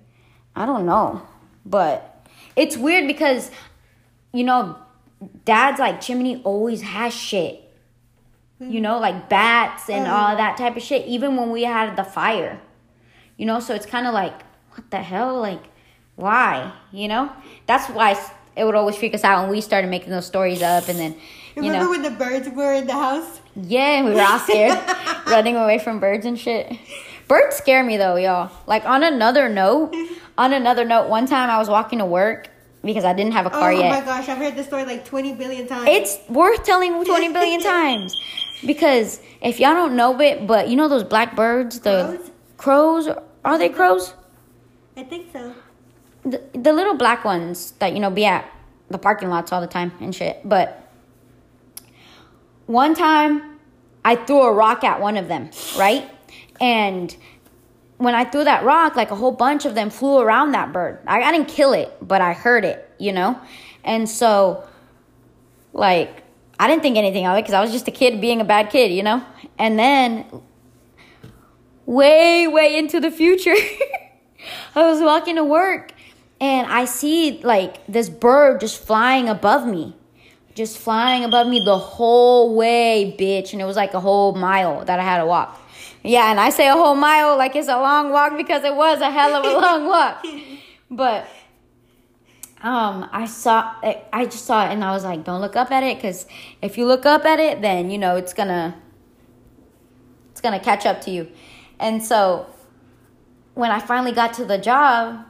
I 0.56 0.66
don't 0.66 0.86
know. 0.86 1.22
But 1.66 2.26
it's 2.56 2.76
weird 2.76 3.06
because, 3.06 3.50
you 4.32 4.44
know, 4.44 4.76
dad's 5.44 5.78
like 5.78 6.00
chimney 6.00 6.42
always 6.44 6.82
has 6.82 7.14
shit. 7.14 7.60
You 8.60 8.66
mm-hmm. 8.66 8.82
know, 8.82 8.98
like 8.98 9.28
bats 9.28 9.88
and 9.88 10.06
oh. 10.06 10.10
all 10.10 10.36
that 10.36 10.56
type 10.56 10.76
of 10.76 10.82
shit, 10.82 11.06
even 11.06 11.36
when 11.36 11.50
we 11.50 11.64
had 11.64 11.96
the 11.96 12.04
fire. 12.04 12.60
You 13.36 13.46
know, 13.46 13.60
so 13.60 13.74
it's 13.74 13.86
kind 13.86 14.06
of 14.06 14.14
like, 14.14 14.42
what 14.72 14.90
the 14.90 14.98
hell? 14.98 15.40
Like, 15.40 15.62
why? 16.16 16.72
You 16.92 17.08
know? 17.08 17.32
That's 17.66 17.88
why 17.88 18.18
it 18.56 18.64
would 18.64 18.74
always 18.74 18.96
freak 18.96 19.14
us 19.14 19.24
out 19.24 19.42
when 19.42 19.50
we 19.50 19.60
started 19.60 19.90
making 19.90 20.10
those 20.10 20.26
stories 20.26 20.62
up 20.62 20.88
and 20.88 20.98
then, 20.98 21.12
you 21.56 21.62
Remember 21.62 21.84
know. 21.84 21.90
when 21.90 22.02
the 22.02 22.10
birds 22.10 22.48
were 22.48 22.72
in 22.74 22.86
the 22.86 22.92
house? 22.92 23.40
Yeah, 23.56 24.04
we 24.04 24.12
were 24.12 24.20
all 24.20 24.38
scared, 24.38 24.78
running 25.26 25.56
away 25.56 25.78
from 25.78 26.00
birds 26.00 26.26
and 26.26 26.38
shit. 26.38 26.72
Birds 27.28 27.56
scare 27.56 27.82
me 27.82 27.96
though, 27.96 28.16
y'all. 28.16 28.50
Like 28.66 28.84
on 28.84 29.02
another 29.02 29.48
note, 29.48 29.94
on 30.38 30.52
another 30.52 30.84
note, 30.84 31.08
one 31.08 31.26
time 31.26 31.50
I 31.50 31.58
was 31.58 31.68
walking 31.68 31.98
to 32.00 32.06
work 32.06 32.48
because 32.84 33.04
I 33.04 33.14
didn't 33.14 33.32
have 33.32 33.46
a 33.46 33.50
car 33.50 33.72
oh 33.72 33.78
yet. 33.78 33.92
Oh 33.92 34.00
my 34.00 34.04
gosh, 34.04 34.28
I've 34.28 34.38
heard 34.38 34.56
this 34.56 34.66
story 34.66 34.84
like 34.84 35.04
20 35.04 35.34
billion 35.34 35.66
times. 35.66 35.88
It's 35.88 36.18
worth 36.28 36.64
telling 36.64 37.04
20 37.04 37.32
billion 37.32 37.60
times 37.62 38.14
because 38.66 39.20
if 39.40 39.58
y'all 39.58 39.74
don't 39.74 39.96
know 39.96 40.20
it, 40.20 40.46
but 40.46 40.68
you 40.68 40.76
know 40.76 40.88
those 40.88 41.04
black 41.04 41.34
birds, 41.34 41.80
the 41.80 42.20
crows, 42.56 43.08
are 43.44 43.58
they 43.58 43.68
crows? 43.68 44.14
I 44.96 45.02
think 45.02 45.32
so. 45.32 45.54
The, 46.24 46.42
the 46.52 46.72
little 46.72 46.94
black 46.94 47.24
ones 47.24 47.72
that 47.72 47.92
you 47.92 48.00
know 48.00 48.10
be 48.10 48.24
at 48.24 48.50
the 48.88 48.98
parking 48.98 49.28
lots 49.28 49.52
all 49.52 49.60
the 49.60 49.66
time 49.66 49.92
and 50.00 50.14
shit. 50.14 50.40
But 50.44 50.88
one 52.66 52.94
time 52.94 53.58
I 54.04 54.16
threw 54.16 54.42
a 54.42 54.52
rock 54.52 54.84
at 54.84 55.00
one 55.00 55.16
of 55.16 55.28
them, 55.28 55.50
right? 55.76 56.10
And 56.60 57.14
when 57.96 58.14
I 58.14 58.24
threw 58.24 58.44
that 58.44 58.64
rock, 58.64 58.96
like 58.96 59.10
a 59.10 59.16
whole 59.16 59.32
bunch 59.32 59.64
of 59.64 59.74
them 59.74 59.90
flew 59.90 60.18
around 60.18 60.52
that 60.52 60.72
bird. 60.72 60.98
I, 61.06 61.22
I 61.22 61.32
didn't 61.32 61.48
kill 61.48 61.72
it, 61.72 61.96
but 62.02 62.20
I 62.20 62.32
heard 62.32 62.64
it, 62.64 62.90
you 62.98 63.12
know? 63.12 63.38
And 63.82 64.08
so, 64.08 64.66
like, 65.72 66.22
I 66.58 66.68
didn't 66.68 66.82
think 66.82 66.96
anything 66.96 67.26
of 67.26 67.36
it 67.36 67.42
because 67.42 67.54
I 67.54 67.60
was 67.60 67.72
just 67.72 67.88
a 67.88 67.90
kid 67.90 68.20
being 68.20 68.40
a 68.40 68.44
bad 68.44 68.70
kid, 68.70 68.92
you 68.92 69.02
know? 69.02 69.24
And 69.58 69.78
then, 69.78 70.26
way, 71.86 72.46
way 72.46 72.76
into 72.76 73.00
the 73.00 73.10
future, 73.10 73.54
I 74.74 74.82
was 74.82 75.00
walking 75.00 75.36
to 75.36 75.44
work 75.44 75.93
and 76.44 76.70
I 76.70 76.84
see 76.84 77.40
like 77.42 77.86
this 77.86 78.08
bird 78.08 78.60
just 78.60 78.82
flying 78.82 79.28
above 79.28 79.66
me. 79.66 79.96
Just 80.54 80.78
flying 80.78 81.24
above 81.24 81.48
me 81.48 81.62
the 81.64 81.78
whole 81.78 82.54
way, 82.54 83.16
bitch. 83.18 83.52
And 83.52 83.62
it 83.62 83.64
was 83.64 83.76
like 83.76 83.94
a 83.94 84.00
whole 84.00 84.34
mile 84.34 84.84
that 84.84 85.00
I 85.00 85.02
had 85.02 85.18
to 85.18 85.26
walk. 85.26 85.60
Yeah, 86.02 86.30
and 86.30 86.38
I 86.38 86.50
say 86.50 86.68
a 86.68 86.74
whole 86.74 86.94
mile 86.94 87.36
like 87.38 87.56
it's 87.56 87.68
a 87.68 87.80
long 87.80 88.10
walk 88.10 88.36
because 88.36 88.62
it 88.62 88.76
was 88.76 89.00
a 89.00 89.10
hell 89.10 89.34
of 89.34 89.44
a 89.44 89.58
long 89.58 89.86
walk. 89.94 90.24
But 90.90 91.26
um, 92.62 93.08
I 93.10 93.24
saw 93.26 93.74
it, 93.82 94.04
I 94.12 94.26
just 94.26 94.44
saw 94.44 94.66
it 94.66 94.72
and 94.72 94.84
I 94.84 94.92
was 94.92 95.02
like, 95.02 95.24
don't 95.24 95.40
look 95.40 95.56
up 95.56 95.70
at 95.70 95.82
it 95.82 95.96
because 95.96 96.26
if 96.60 96.76
you 96.76 96.86
look 96.86 97.06
up 97.06 97.24
at 97.24 97.40
it, 97.40 97.62
then 97.62 97.90
you 97.90 97.98
know 97.98 98.16
it's 98.16 98.34
gonna 98.34 98.76
it's 100.30 100.42
gonna 100.42 100.60
catch 100.60 100.84
up 100.84 101.00
to 101.02 101.10
you. 101.10 101.28
And 101.80 102.04
so 102.04 102.46
when 103.54 103.70
I 103.70 103.80
finally 103.80 104.12
got 104.12 104.34
to 104.34 104.44
the 104.44 104.58
job, 104.58 105.24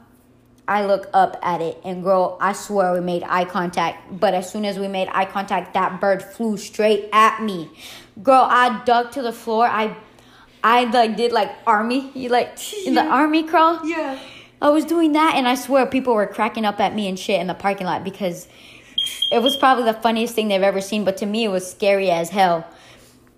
I 0.67 0.85
look 0.85 1.09
up 1.13 1.37
at 1.43 1.61
it 1.61 1.79
and 1.83 2.03
girl, 2.03 2.37
I 2.41 2.53
swear 2.53 2.93
we 2.93 2.99
made 2.99 3.23
eye 3.23 3.45
contact. 3.45 4.19
But 4.19 4.33
as 4.33 4.51
soon 4.51 4.65
as 4.65 4.79
we 4.79 4.87
made 4.87 5.07
eye 5.11 5.25
contact, 5.25 5.73
that 5.75 6.01
bird 6.01 6.23
flew 6.23 6.57
straight 6.57 7.09
at 7.13 7.41
me. 7.43 7.69
Girl, 8.23 8.47
I 8.49 8.83
dug 8.83 9.11
to 9.11 9.21
the 9.21 9.33
floor. 9.33 9.67
I 9.67 9.95
I 10.63 10.85
like 10.85 11.15
did 11.15 11.31
like 11.31 11.51
army, 11.67 12.11
you 12.15 12.29
like 12.29 12.57
in 12.85 12.95
the 12.95 13.03
army 13.03 13.43
crawl. 13.43 13.85
Yeah. 13.85 14.17
I 14.61 14.69
was 14.69 14.85
doing 14.85 15.11
that 15.11 15.35
and 15.35 15.47
I 15.47 15.53
swear 15.53 15.85
people 15.85 16.15
were 16.15 16.25
cracking 16.25 16.65
up 16.65 16.79
at 16.79 16.95
me 16.95 17.07
and 17.07 17.19
shit 17.19 17.39
in 17.39 17.45
the 17.45 17.53
parking 17.53 17.85
lot 17.85 18.03
because 18.03 18.47
it 19.31 19.43
was 19.43 19.55
probably 19.57 19.83
the 19.83 19.93
funniest 19.93 20.33
thing 20.33 20.47
they've 20.47 20.63
ever 20.63 20.81
seen, 20.81 21.05
but 21.05 21.17
to 21.17 21.27
me 21.27 21.43
it 21.43 21.49
was 21.49 21.69
scary 21.69 22.09
as 22.09 22.29
hell. 22.29 22.65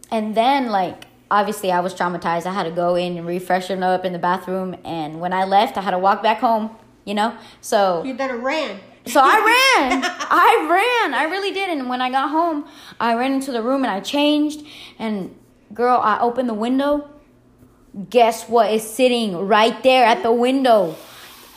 And 0.09 0.35
then 0.35 0.67
like 0.67 1.07
obviously 1.29 1.69
I 1.69 1.81
was 1.81 1.93
traumatized. 1.93 2.45
I 2.45 2.53
had 2.53 2.63
to 2.63 2.71
go 2.71 2.95
in 2.95 3.17
and 3.17 3.27
refreshen 3.27 3.83
up 3.83 4.05
in 4.05 4.13
the 4.13 4.19
bathroom 4.19 4.77
and 4.85 5.19
when 5.19 5.33
I 5.33 5.43
left 5.43 5.77
I 5.77 5.81
had 5.81 5.91
to 5.91 5.99
walk 5.99 6.23
back 6.23 6.39
home 6.39 6.69
you 7.07 7.13
know? 7.13 7.35
So 7.61 8.03
You 8.03 8.13
done 8.15 8.43
ran. 8.43 8.79
so 9.05 9.21
I 9.23 9.37
ran. 9.37 10.03
I 10.05 10.67
ran. 10.69 11.13
I 11.13 11.23
really 11.23 11.51
did. 11.51 11.69
And 11.69 11.89
when 11.89 12.01
I 12.01 12.11
got 12.11 12.29
home, 12.29 12.67
I 12.99 13.15
ran 13.15 13.31
into 13.31 13.51
the 13.51 13.63
room 13.63 13.83
and 13.83 13.91
I 13.91 14.01
changed. 14.01 14.65
And 14.99 15.33
girl, 15.73 15.99
I 16.03 16.19
opened 16.19 16.49
the 16.49 16.53
window. 16.53 17.09
Guess 18.09 18.49
what 18.49 18.71
is 18.71 18.83
sitting 18.87 19.47
right 19.47 19.81
there 19.81 20.05
at 20.05 20.21
the 20.21 20.33
window? 20.33 20.95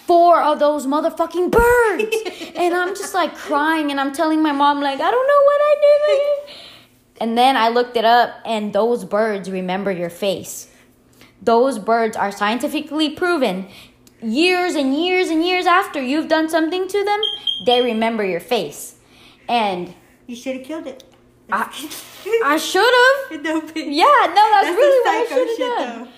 Four 0.07 0.41
of 0.41 0.59
those 0.61 0.87
motherfucking 0.87 1.51
birds. 1.51 2.53
and 2.57 2.73
I'm 2.73 2.95
just 2.95 3.13
like 3.13 3.35
crying 3.35 3.91
and 3.91 4.01
I'm 4.01 4.13
telling 4.13 4.43
my 4.43 4.53
mom, 4.53 4.81
like, 4.81 5.01
I 5.01 5.11
don't 5.11 5.27
know 5.27 5.43
what 5.45 5.61
I 5.61 5.75
did. 6.47 6.55
And 7.21 7.37
then 7.37 7.57
I 7.57 7.69
looked 7.69 7.97
it 7.97 8.05
up 8.05 8.31
and 8.47 8.73
those 8.73 9.05
birds 9.05 9.51
remember 9.51 9.91
your 9.91 10.11
face. 10.11 10.69
Those 11.43 11.79
birds 11.79 12.17
are 12.17 12.31
scientifically 12.33 13.11
proven 13.11 13.67
years 14.23 14.75
and 14.75 14.95
years 14.95 15.29
and 15.29 15.45
years 15.45 15.67
after 15.67 16.01
you've 16.01 16.29
done 16.29 16.49
something 16.49 16.89
to 16.89 17.05
them, 17.05 17.21
they 17.67 17.83
remember 17.83 18.25
your 18.25 18.41
face. 18.41 18.97
And 19.49 19.95
You 20.27 20.37
should 20.37 20.57
have 20.57 20.65
killed 20.65 20.87
it. 20.87 21.05
I, 21.53 21.63
I 22.45 22.57
should 22.57 22.83
have. 22.83 23.43
no. 23.43 23.63
Yeah, 23.75 24.05
no, 24.05 24.35
that's, 24.35 24.67
That's 24.67 24.77
really 24.77 25.01
what 25.01 25.09
I 25.09 25.27
should 25.29 25.49
have 25.49 25.99
done. 25.99 26.09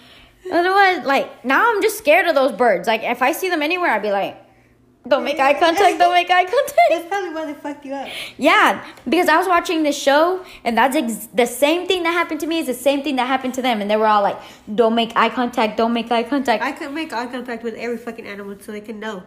Otherwise, 0.52 1.06
like 1.06 1.44
now 1.44 1.72
I'm 1.72 1.80
just 1.80 1.98
scared 1.98 2.26
of 2.26 2.34
those 2.34 2.52
birds. 2.52 2.88
Like 2.88 3.02
if 3.02 3.22
I 3.22 3.32
see 3.32 3.48
them 3.48 3.62
anywhere, 3.62 3.90
I'd 3.90 4.02
be 4.02 4.10
like, 4.10 4.36
"Don't 5.06 5.24
make 5.24 5.38
eye 5.40 5.54
contact! 5.54 5.98
Don't 5.98 6.12
make 6.12 6.30
eye 6.30 6.44
contact!" 6.44 6.88
That's 6.90 7.06
probably 7.08 7.30
why 7.34 7.46
they 7.46 7.54
fucked 7.54 7.84
you 7.84 7.94
up. 7.94 8.08
Yeah, 8.38 8.84
because 9.08 9.28
I 9.28 9.36
was 9.36 9.48
watching 9.48 9.82
this 9.82 10.00
show, 10.00 10.44
and 10.64 10.78
that's 10.78 10.96
ex- 10.96 11.28
the 11.34 11.46
same 11.46 11.86
thing 11.86 12.02
that 12.04 12.12
happened 12.12 12.40
to 12.40 12.46
me 12.46 12.58
is 12.58 12.66
the 12.66 12.74
same 12.74 13.02
thing 13.02 13.16
that 13.16 13.26
happened 13.26 13.54
to 13.54 13.62
them, 13.62 13.80
and 13.80 13.90
they 13.90 13.96
were 13.96 14.06
all 14.06 14.22
like, 14.22 14.38
"Don't 14.74 14.94
make 14.94 15.12
eye 15.16 15.28
contact! 15.28 15.76
Don't 15.76 15.92
make 15.92 16.10
eye 16.12 16.22
contact!" 16.22 16.62
I 16.62 16.72
could 16.72 16.92
make 16.92 17.12
eye 17.12 17.26
contact 17.26 17.62
with 17.64 17.74
every 17.74 17.98
fucking 17.98 18.26
animal 18.26 18.56
so 18.60 18.72
they 18.72 18.80
can 18.80 19.00
know. 19.00 19.22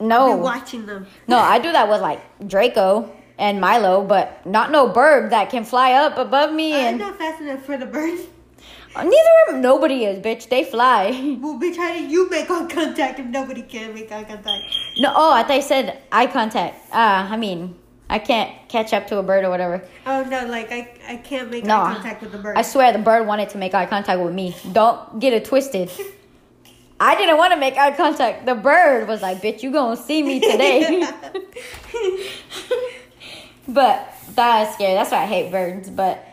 no, 0.00 0.36
watching 0.36 0.86
them. 0.86 1.06
No, 1.26 1.38
I 1.38 1.58
do 1.58 1.72
that 1.72 1.88
with 1.88 2.00
like 2.00 2.20
Draco 2.46 3.10
and 3.38 3.60
Milo, 3.60 4.04
but 4.04 4.44
not 4.46 4.70
no 4.70 4.88
bird 4.88 5.30
that 5.30 5.50
can 5.50 5.64
fly 5.64 5.92
up 5.92 6.18
above 6.18 6.52
me 6.52 6.72
oh, 6.72 6.76
I'm 6.76 6.84
and 6.86 6.98
not 6.98 7.18
fast 7.18 7.40
enough 7.40 7.64
for 7.64 7.76
the 7.76 7.86
birds. 7.86 8.22
Neither 9.02 9.56
of 9.56 9.56
nobody 9.56 10.04
is, 10.04 10.18
bitch. 10.20 10.48
They 10.48 10.64
fly. 10.64 11.10
Well, 11.40 11.58
bitch, 11.58 11.76
how 11.76 11.92
do 11.92 12.06
you 12.06 12.28
make 12.30 12.50
eye 12.50 12.66
contact 12.66 13.18
if 13.18 13.26
nobody 13.26 13.62
can 13.62 13.94
make 13.94 14.10
eye 14.12 14.24
contact? 14.24 14.62
No, 14.98 15.12
oh, 15.14 15.32
I 15.32 15.42
thought 15.42 15.56
you 15.56 15.62
said 15.62 16.02
eye 16.12 16.26
contact. 16.26 16.76
Ah, 16.92 17.30
I 17.30 17.36
mean, 17.36 17.74
I 18.08 18.18
can't 18.18 18.50
catch 18.68 18.92
up 18.92 19.06
to 19.08 19.18
a 19.18 19.22
bird 19.22 19.44
or 19.44 19.50
whatever. 19.50 19.82
Oh 20.06 20.22
no, 20.24 20.46
like 20.46 20.70
I, 20.70 20.92
I 21.08 21.16
can't 21.16 21.50
make 21.50 21.64
No, 21.64 21.80
eye 21.80 21.94
contact 21.94 22.22
with 22.22 22.32
the 22.32 22.38
bird. 22.38 22.56
I 22.56 22.62
swear 22.62 22.92
the 22.92 22.98
bird 22.98 23.26
wanted 23.26 23.48
to 23.50 23.58
make 23.58 23.74
eye 23.74 23.86
contact 23.86 24.20
with 24.20 24.34
me. 24.34 24.54
Don't 24.72 25.18
get 25.20 25.32
it 25.32 25.44
twisted. 25.44 25.90
I 27.00 27.16
didn't 27.16 27.36
want 27.36 27.52
to 27.52 27.58
make 27.58 27.76
eye 27.76 27.90
contact. 27.96 28.46
The 28.46 28.54
bird 28.54 29.08
was 29.08 29.20
like, 29.20 29.42
"Bitch, 29.42 29.62
you 29.62 29.72
gonna 29.72 29.96
see 29.96 30.22
me 30.22 30.38
today." 30.40 31.02
but 33.68 34.14
that 34.34 34.68
is 34.68 34.74
scary. 34.74 34.94
That's 34.94 35.10
why 35.10 35.22
I 35.22 35.26
hate 35.26 35.50
birds. 35.50 35.90
But 35.90 36.24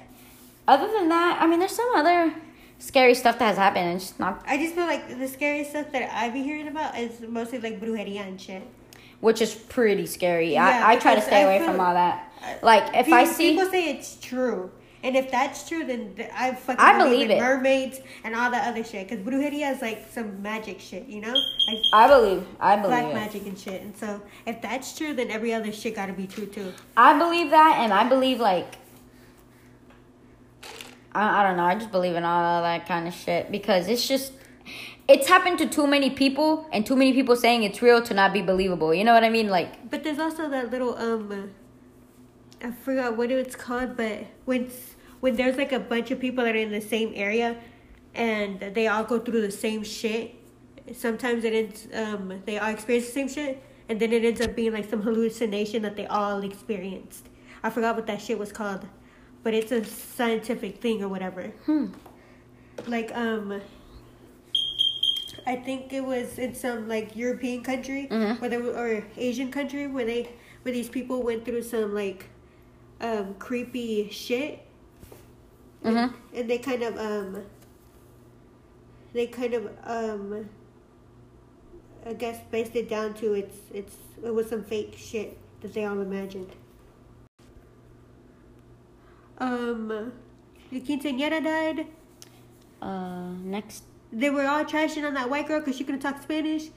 other 0.68 0.92
than 0.92 1.10
that, 1.10 1.42
I 1.42 1.48
mean, 1.48 1.60
there's 1.60 1.76
some 1.76 1.90
other 1.96 2.34
scary 2.82 3.14
stuff 3.14 3.38
that 3.40 3.46
has 3.46 3.58
happened. 3.58 3.88
and 3.88 4.02
It's 4.02 4.18
not, 4.20 4.44
I 4.48 4.58
just 4.58 4.74
feel 4.76 4.86
like 4.86 5.08
the 5.18 5.28
scariest 5.28 5.70
stuff 5.72 5.92
that 5.94 6.10
I 6.14 6.30
be 6.30 6.42
hearing 6.44 6.68
about 6.68 6.98
is 6.98 7.22
mostly 7.22 7.60
like 7.60 7.80
brujeria 7.80 8.28
and 8.28 8.40
shit. 8.42 8.64
which 9.22 9.40
is 9.42 9.54
pretty 9.54 10.06
scary. 10.08 10.54
Yeah, 10.54 10.66
I, 10.66 10.94
I 10.94 10.96
try 10.98 11.16
to 11.16 11.22
stay 11.22 11.44
I 11.44 11.46
away 11.48 11.66
from 11.66 11.80
all 11.80 11.94
that. 11.94 12.28
Like 12.64 12.86
if 12.96 13.08
I 13.14 13.24
see, 13.26 13.52
people 13.52 13.70
say 13.70 13.92
it's 13.92 14.20
true, 14.20 14.72
and 15.04 15.16
if 15.16 15.30
that's 15.30 15.68
true, 15.70 15.84
then 15.86 16.16
I 16.36 16.56
fucking 16.56 16.84
I 16.84 16.98
believe, 16.98 17.28
believe 17.28 17.30
it. 17.32 17.40
mermaids 17.40 18.00
and 18.24 18.36
all 18.36 18.50
that 18.50 18.68
other 18.68 18.84
shit. 18.84 19.08
Because 19.08 19.24
brujeria 19.24 19.72
is 19.76 19.82
like 19.82 20.08
some 20.12 20.42
magic 20.42 20.80
shit, 20.80 21.06
you 21.08 21.22
know, 21.22 21.34
like 21.34 21.84
I 21.94 22.08
believe, 22.08 22.44
I 22.60 22.76
believe 22.78 22.90
black 22.90 23.06
it. 23.12 23.14
magic 23.14 23.46
and 23.46 23.58
shit. 23.60 23.82
And 23.84 23.96
so 23.96 24.20
if 24.48 24.60
that's 24.64 24.98
true, 24.98 25.14
then 25.14 25.30
every 25.30 25.54
other 25.54 25.72
shit 25.72 25.96
got 25.96 26.08
to 26.08 26.14
be 26.14 26.26
true 26.26 26.48
too. 26.48 26.74
I 26.98 27.16
believe 27.18 27.52
that, 27.52 27.78
and 27.84 27.94
I 27.94 28.10
believe 28.10 28.40
like 28.40 28.78
I, 31.14 31.42
I 31.42 31.48
don't 31.48 31.58
know. 31.58 31.66
I 31.66 31.76
just 31.76 31.92
believe 31.92 32.16
in 32.16 32.24
all 32.24 32.62
that 32.62 32.88
kind 32.88 33.08
of 33.08 33.14
shit 33.14 33.52
because 33.52 33.88
it's 33.88 34.08
just 34.08 34.34
it's 35.08 35.28
happened 35.28 35.58
to 35.60 35.68
too 35.68 35.88
many 35.88 36.10
people, 36.10 36.68
and 36.72 36.86
too 36.86 36.96
many 36.96 37.12
people 37.14 37.36
saying 37.36 37.64
it's 37.64 37.82
real 37.82 38.02
to 38.04 38.14
not 38.14 38.32
be 38.32 38.42
believable. 38.42 38.94
You 38.94 39.04
know 39.04 39.14
what 39.14 39.24
I 39.24 39.30
mean? 39.30 39.48
Like 39.50 39.90
But 39.90 40.04
there's 40.04 40.20
also 40.20 40.50
that 40.50 40.72
little 40.72 40.96
um, 40.98 41.52
I 42.64 42.72
forgot 42.72 43.18
what 43.18 43.32
it's 43.32 43.56
called, 43.56 43.98
but 43.98 44.26
when 44.46 44.70
when 45.20 45.36
there's 45.36 45.58
like 45.58 45.72
a 45.72 45.80
bunch 45.80 46.12
of 46.12 46.20
people 46.20 46.44
that 46.44 46.56
are 46.56 46.60
in 46.60 46.72
the 46.72 46.82
same 46.82 47.12
area, 47.16 47.58
and 48.14 48.60
they 48.60 48.88
all 48.88 49.04
go 49.04 49.20
through 49.20 49.42
the 49.42 49.52
same 49.52 49.84
shit. 49.84 50.36
Sometimes 50.94 51.44
it 51.44 51.54
ends 51.54 51.88
um 51.94 52.42
they 52.46 52.58
all 52.58 52.70
experience 52.70 53.08
the 53.08 53.14
same 53.14 53.30
shit, 53.30 53.64
and 53.90 54.00
then 54.00 54.14
it 54.14 54.24
ends 54.24 54.42
up 54.42 54.56
being 54.56 54.74
like 54.74 54.90
some 54.90 55.02
hallucination 55.02 55.82
that 55.82 55.96
they 55.96 56.06
all 56.06 56.42
experienced. 56.44 57.28
I 57.64 57.70
forgot 57.70 57.96
what 57.96 58.08
that 58.08 58.22
shit 58.22 58.40
was 58.40 58.52
called, 58.52 58.86
but 59.44 59.54
it's 59.54 59.72
a 59.72 59.84
scientific 59.84 60.82
thing 60.82 61.04
or 61.04 61.08
whatever. 61.10 61.44
hmm. 61.66 61.88
Like 62.88 63.12
um. 63.16 63.62
I 65.48 65.56
think 65.56 65.92
it 65.92 66.02
was 66.06 66.38
in 66.38 66.54
some 66.54 66.88
like 66.88 67.16
European 67.16 67.64
country 67.64 68.08
Mhm. 68.12 68.40
where 68.40 68.50
they 68.50 68.58
or 68.58 69.04
Asian 69.18 69.50
country 69.52 69.88
where 69.88 70.06
they 70.06 70.30
where 70.62 70.72
these 70.74 70.88
people 70.90 71.24
went 71.24 71.46
through 71.46 71.64
some 71.64 71.96
like 71.96 72.28
um 73.02 73.34
creepy 73.40 74.08
shit 74.12 74.60
Mhm. 75.84 76.14
and 76.36 76.48
they 76.50 76.60
kind 76.60 76.84
of 76.84 76.96
um 76.98 77.44
they 79.14 79.26
kind 79.26 79.54
of 79.56 79.68
um 79.84 80.48
I 82.06 82.14
guess 82.14 82.38
based 82.52 82.76
it 82.76 82.88
down 82.88 83.16
to 83.16 83.34
it's 83.34 83.58
it's 83.74 83.96
it 84.24 84.34
was 84.34 84.48
some 84.48 84.64
fake 84.64 84.94
shit 84.96 85.38
that 85.62 85.74
they 85.74 85.86
all 85.86 86.00
imagined. 86.02 86.52
Um 89.48 90.12
the 90.72 90.80
quinceañera 90.88 91.40
died. 91.44 91.88
Uh, 92.82 93.32
next 93.56 93.84
They 94.14 94.30
were 94.30 94.46
all 94.46 94.64
trashing 94.66 95.06
on 95.08 95.14
that 95.16 95.30
white 95.30 95.48
girl 95.48 95.60
because 95.60 95.76
she 95.78 95.84
couldn't 95.84 96.02
talk 96.02 96.22
Spanish. 96.22 96.70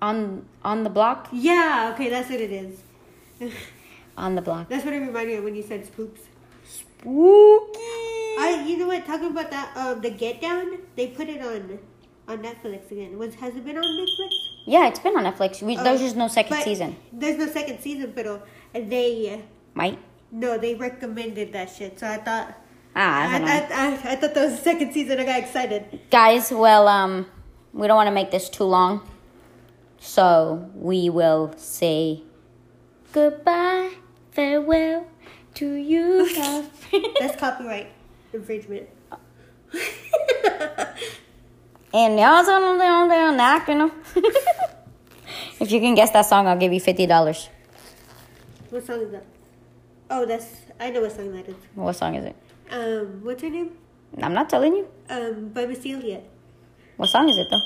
on 0.00 0.44
on 0.70 0.84
the 0.84 0.90
block, 0.90 1.28
Yeah, 1.32 1.90
okay, 1.94 2.08
that's 2.14 2.30
what 2.30 2.40
it 2.40 2.52
is. 2.52 2.80
on 4.24 4.34
the 4.34 4.42
block. 4.48 4.68
That's 4.68 4.84
what 4.84 4.94
it 4.94 5.00
reminded 5.00 5.28
me 5.32 5.34
of 5.36 5.44
when 5.44 5.54
you 5.56 5.62
said 5.62 5.84
spooks. 5.86 6.20
Spooky. 6.64 7.78
I, 8.38 8.64
you 8.66 8.76
know 8.78 8.88
what? 8.88 9.06
Talking 9.06 9.30
about 9.30 9.50
that, 9.50 9.74
um, 9.76 10.00
the 10.00 10.10
Get 10.10 10.40
Down, 10.40 10.78
they 10.96 11.06
put 11.08 11.28
it 11.28 11.40
on, 11.40 11.78
on 12.28 12.38
Netflix 12.48 12.90
again. 12.90 13.16
Was 13.18 13.34
has 13.36 13.54
it 13.56 13.64
been 13.64 13.78
on 13.78 13.84
Netflix? 13.84 14.30
Yeah, 14.66 14.88
it's 14.88 14.98
been 14.98 15.16
on 15.16 15.24
Netflix. 15.30 15.62
We, 15.62 15.76
Oh, 15.78 15.84
there's 15.84 16.00
just 16.00 16.16
no 16.16 16.28
second 16.28 16.62
season. 16.62 16.96
There's 17.12 17.38
no 17.38 17.46
second 17.46 17.80
season, 17.80 18.12
but 18.14 18.46
they 18.74 19.42
Might. 19.74 19.98
No, 20.36 20.58
they 20.58 20.74
recommended 20.74 21.52
that 21.54 21.70
shit. 21.70 21.98
So 21.98 22.06
I 22.06 22.18
thought, 22.18 22.54
Ah, 22.94 23.28
I 23.30 23.36
I. 23.36 23.42
I, 23.42 24.12
I, 24.12 24.16
thought 24.16 24.34
that 24.34 24.44
was 24.48 24.56
the 24.56 24.62
second 24.62 24.92
season. 24.92 25.20
I 25.20 25.24
got 25.24 25.38
excited. 25.38 26.00
Guys, 26.10 26.50
well, 26.50 26.88
um, 26.88 27.26
we 27.72 27.86
don't 27.86 27.96
want 27.96 28.06
to 28.06 28.12
make 28.12 28.30
this 28.30 28.48
too 28.48 28.64
long, 28.64 29.06
so 29.98 30.70
we 30.74 31.10
will 31.10 31.52
say 31.56 32.22
goodbye, 33.12 33.92
farewell 34.30 35.06
to 35.54 35.74
you. 35.74 36.34
That's 37.20 37.36
copyright 37.36 37.88
infringement. 38.32 38.88
and 41.92 42.18
y'all 42.18 42.44
don't 42.44 42.78
know, 42.78 43.08
they're 43.08 43.32
knocking. 43.36 43.90
If 45.60 45.70
you 45.70 45.80
can 45.80 45.94
guess 45.94 46.10
that 46.12 46.22
song, 46.22 46.46
I'll 46.46 46.58
give 46.58 46.72
you 46.72 46.80
fifty 46.80 47.04
dollars. 47.04 47.50
What 48.70 48.86
song 48.86 49.02
is 49.02 49.10
that? 49.12 49.35
Oh, 50.08 50.24
that's 50.24 50.46
I 50.78 50.90
know 50.90 51.00
what 51.02 51.12
song 51.12 51.32
that 51.32 51.48
is. 51.48 51.56
What 51.74 51.94
song 51.94 52.14
is 52.14 52.24
it? 52.26 52.36
Um, 52.70 53.20
what's 53.24 53.42
her 53.42 53.50
name? 53.50 53.72
I'm 54.22 54.32
not 54.32 54.48
telling 54.48 54.74
you. 54.74 54.88
Um, 55.08 55.48
by 55.48 55.66
Missy 55.66 55.92
Elliott. 55.92 56.28
What 56.96 57.08
song 57.08 57.28
is 57.28 57.36
it 57.38 57.48
though? 57.50 57.60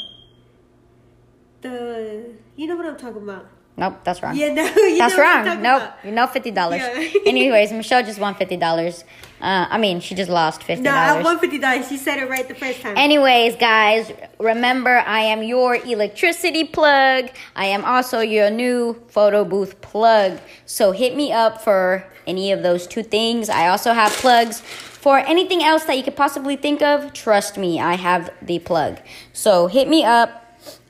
The 1.63 2.35
you 2.57 2.67
know 2.67 2.77
what 2.77 2.87
I'm 2.87 2.97
talking 2.97 3.23
about. 3.23 3.47
Nope, 3.77 4.01
that's 4.05 4.23
wrong. 4.23 4.37
Yeah, 4.37 4.53
no, 4.53 4.65
That's 4.99 5.17
wrong. 5.17 5.63
Nope, 5.63 5.83
about. 5.83 6.05
know 6.05 6.27
fifty 6.27 6.51
dollars. 6.51 6.81
Yeah. 6.81 7.21
Anyways, 7.27 7.73
Michelle 7.73 8.03
just 8.03 8.19
won 8.19 8.35
fifty 8.35 8.57
dollars. 8.57 9.05
Uh, 9.41 9.67
I 9.71 9.79
mean, 9.79 10.01
she 10.01 10.15
just 10.15 10.29
lost 10.29 10.63
fifty 10.63 10.83
No, 10.83 10.91
I 10.91 11.23
won 11.23 11.39
fifty 11.39 11.59
dollars. 11.59 11.89
She 11.89 11.97
said 11.97 12.19
it 12.19 12.29
right 12.29 12.47
the 12.47 12.55
first 12.55 12.83
time. 12.83 12.95
Anyways, 12.99 13.57
guys, 13.57 14.13
remember 14.39 14.99
I 15.07 15.21
am 15.21 15.43
your 15.43 15.77
electricity 15.77 16.65
plug. 16.65 17.31
I 17.57 17.67
am 17.67 17.85
also 17.87 18.21
your 18.21 18.51
new 18.51 19.01
photo 19.09 19.47
booth 19.47 19.81
plug. 19.81 20.39
So 20.67 20.93
hit 20.93 21.17
me 21.17 21.33
up 21.33 21.63
for 21.63 22.05
any 22.27 22.53
of 22.53 22.63
those 22.63 22.87
two 22.87 23.03
things. 23.03 23.49
I 23.49 23.69
also 23.69 23.95
have 23.95 24.13
plugs 24.13 24.61
for 24.61 25.19
anything 25.21 25.63
else 25.63 25.85
that 25.85 25.97
you 25.97 26.03
could 26.03 26.17
possibly 26.17 26.57
think 26.57 26.83
of. 26.83 27.15
Trust 27.15 27.57
me, 27.57 27.81
I 27.81 27.95
have 27.95 28.31
the 28.43 28.59
plug. 28.59 28.99
So 29.33 29.69
hit 29.69 29.89
me 29.89 30.05
up. 30.05 30.37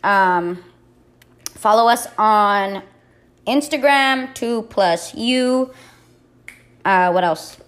Um, 0.03 0.65
follow 1.61 1.89
us 1.89 2.07
on 2.19 2.83
Instagram, 3.47 4.35
2 4.35 4.63
plus 4.63 5.15
you. 5.15 5.73
Uh, 6.85 7.11
what 7.13 7.25
else? 7.25 7.59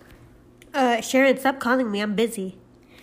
uh, 0.74 1.00
Sharon, 1.00 1.38
stop 1.38 1.60
calling 1.60 1.90
me. 1.90 2.00
I'm 2.00 2.14
busy. 2.14 2.56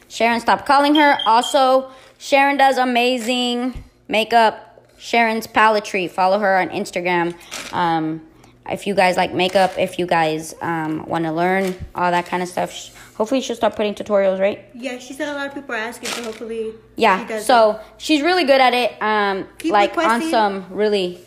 Sharon, 0.07 0.39
stop 0.39 0.65
calling 0.65 0.95
her. 0.95 1.17
Also, 1.25 1.91
Sharon 2.17 2.57
does 2.57 2.77
amazing 2.77 3.83
makeup. 4.07 4.65
Sharon's 4.97 5.47
Paletry. 5.47 6.09
Follow 6.09 6.39
her 6.39 6.57
on 6.59 6.69
Instagram. 6.69 7.35
Um, 7.71 8.25
if 8.69 8.85
you 8.87 8.95
guys 8.95 9.17
like 9.17 9.33
makeup, 9.33 9.77
if 9.77 9.97
you 9.99 10.05
guys 10.05 10.53
um, 10.61 11.05
want 11.05 11.25
to 11.25 11.31
learn 11.31 11.75
all 11.95 12.11
that 12.11 12.25
kind 12.25 12.43
of 12.43 12.49
stuff, 12.49 12.95
hopefully 13.19 13.41
she'll 13.41 13.55
start 13.55 13.75
putting 13.75 13.93
tutorials, 13.93 14.39
right? 14.39 14.63
Yeah, 14.73 14.97
she 14.97 15.13
said 15.13 15.27
a 15.27 15.33
lot 15.33 15.47
of 15.47 15.53
people 15.53 15.75
are 15.75 15.77
asking, 15.77 16.07
so 16.09 16.23
hopefully 16.23 16.71
she 16.95 17.01
Yeah. 17.03 17.27
does 17.27 17.45
So 17.45 17.79
she's 17.97 18.21
really 18.21 18.45
good 18.45 18.61
at 18.61 18.73
it. 18.73 18.93
Um, 19.01 19.45
Keep 19.59 19.73
like 19.73 19.97
on 19.97 20.21
some 20.21 20.65
really, 20.71 21.19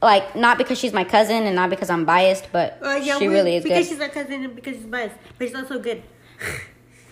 like 0.00 0.36
not 0.36 0.56
because 0.56 0.78
she's 0.78 0.92
my 0.92 1.02
cousin 1.04 1.42
and 1.42 1.56
not 1.56 1.68
because 1.68 1.90
I'm 1.90 2.04
biased, 2.04 2.46
but 2.52 2.78
Uh, 2.80 3.00
yeah, 3.02 3.18
she 3.18 3.26
really 3.26 3.56
is 3.56 3.64
because 3.64 3.86
good. 3.86 3.88
she's 3.90 3.98
my 3.98 4.08
cousin 4.08 4.44
and 4.44 4.54
because 4.54 4.76
she's 4.76 4.86
biased, 4.86 5.16
but 5.36 5.48
she's 5.48 5.56
also 5.56 5.78
good. 5.78 6.02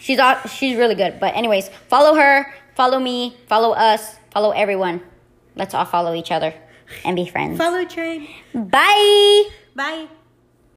She's 0.02 0.18
all, 0.18 0.36
she's 0.48 0.78
really 0.78 0.94
good. 0.94 1.20
But 1.20 1.36
anyways, 1.36 1.68
follow 1.88 2.14
her, 2.14 2.46
follow 2.74 2.98
me, 2.98 3.36
follow 3.48 3.72
us, 3.72 4.16
follow 4.30 4.50
everyone. 4.52 5.02
Let's 5.56 5.74
all 5.74 5.84
follow 5.84 6.14
each 6.14 6.30
other 6.32 6.54
and 7.04 7.14
be 7.16 7.26
friends. 7.26 7.58
Follow 7.58 7.84
train. 7.84 8.26
Bye. 8.54 9.44
Bye. 9.76 10.08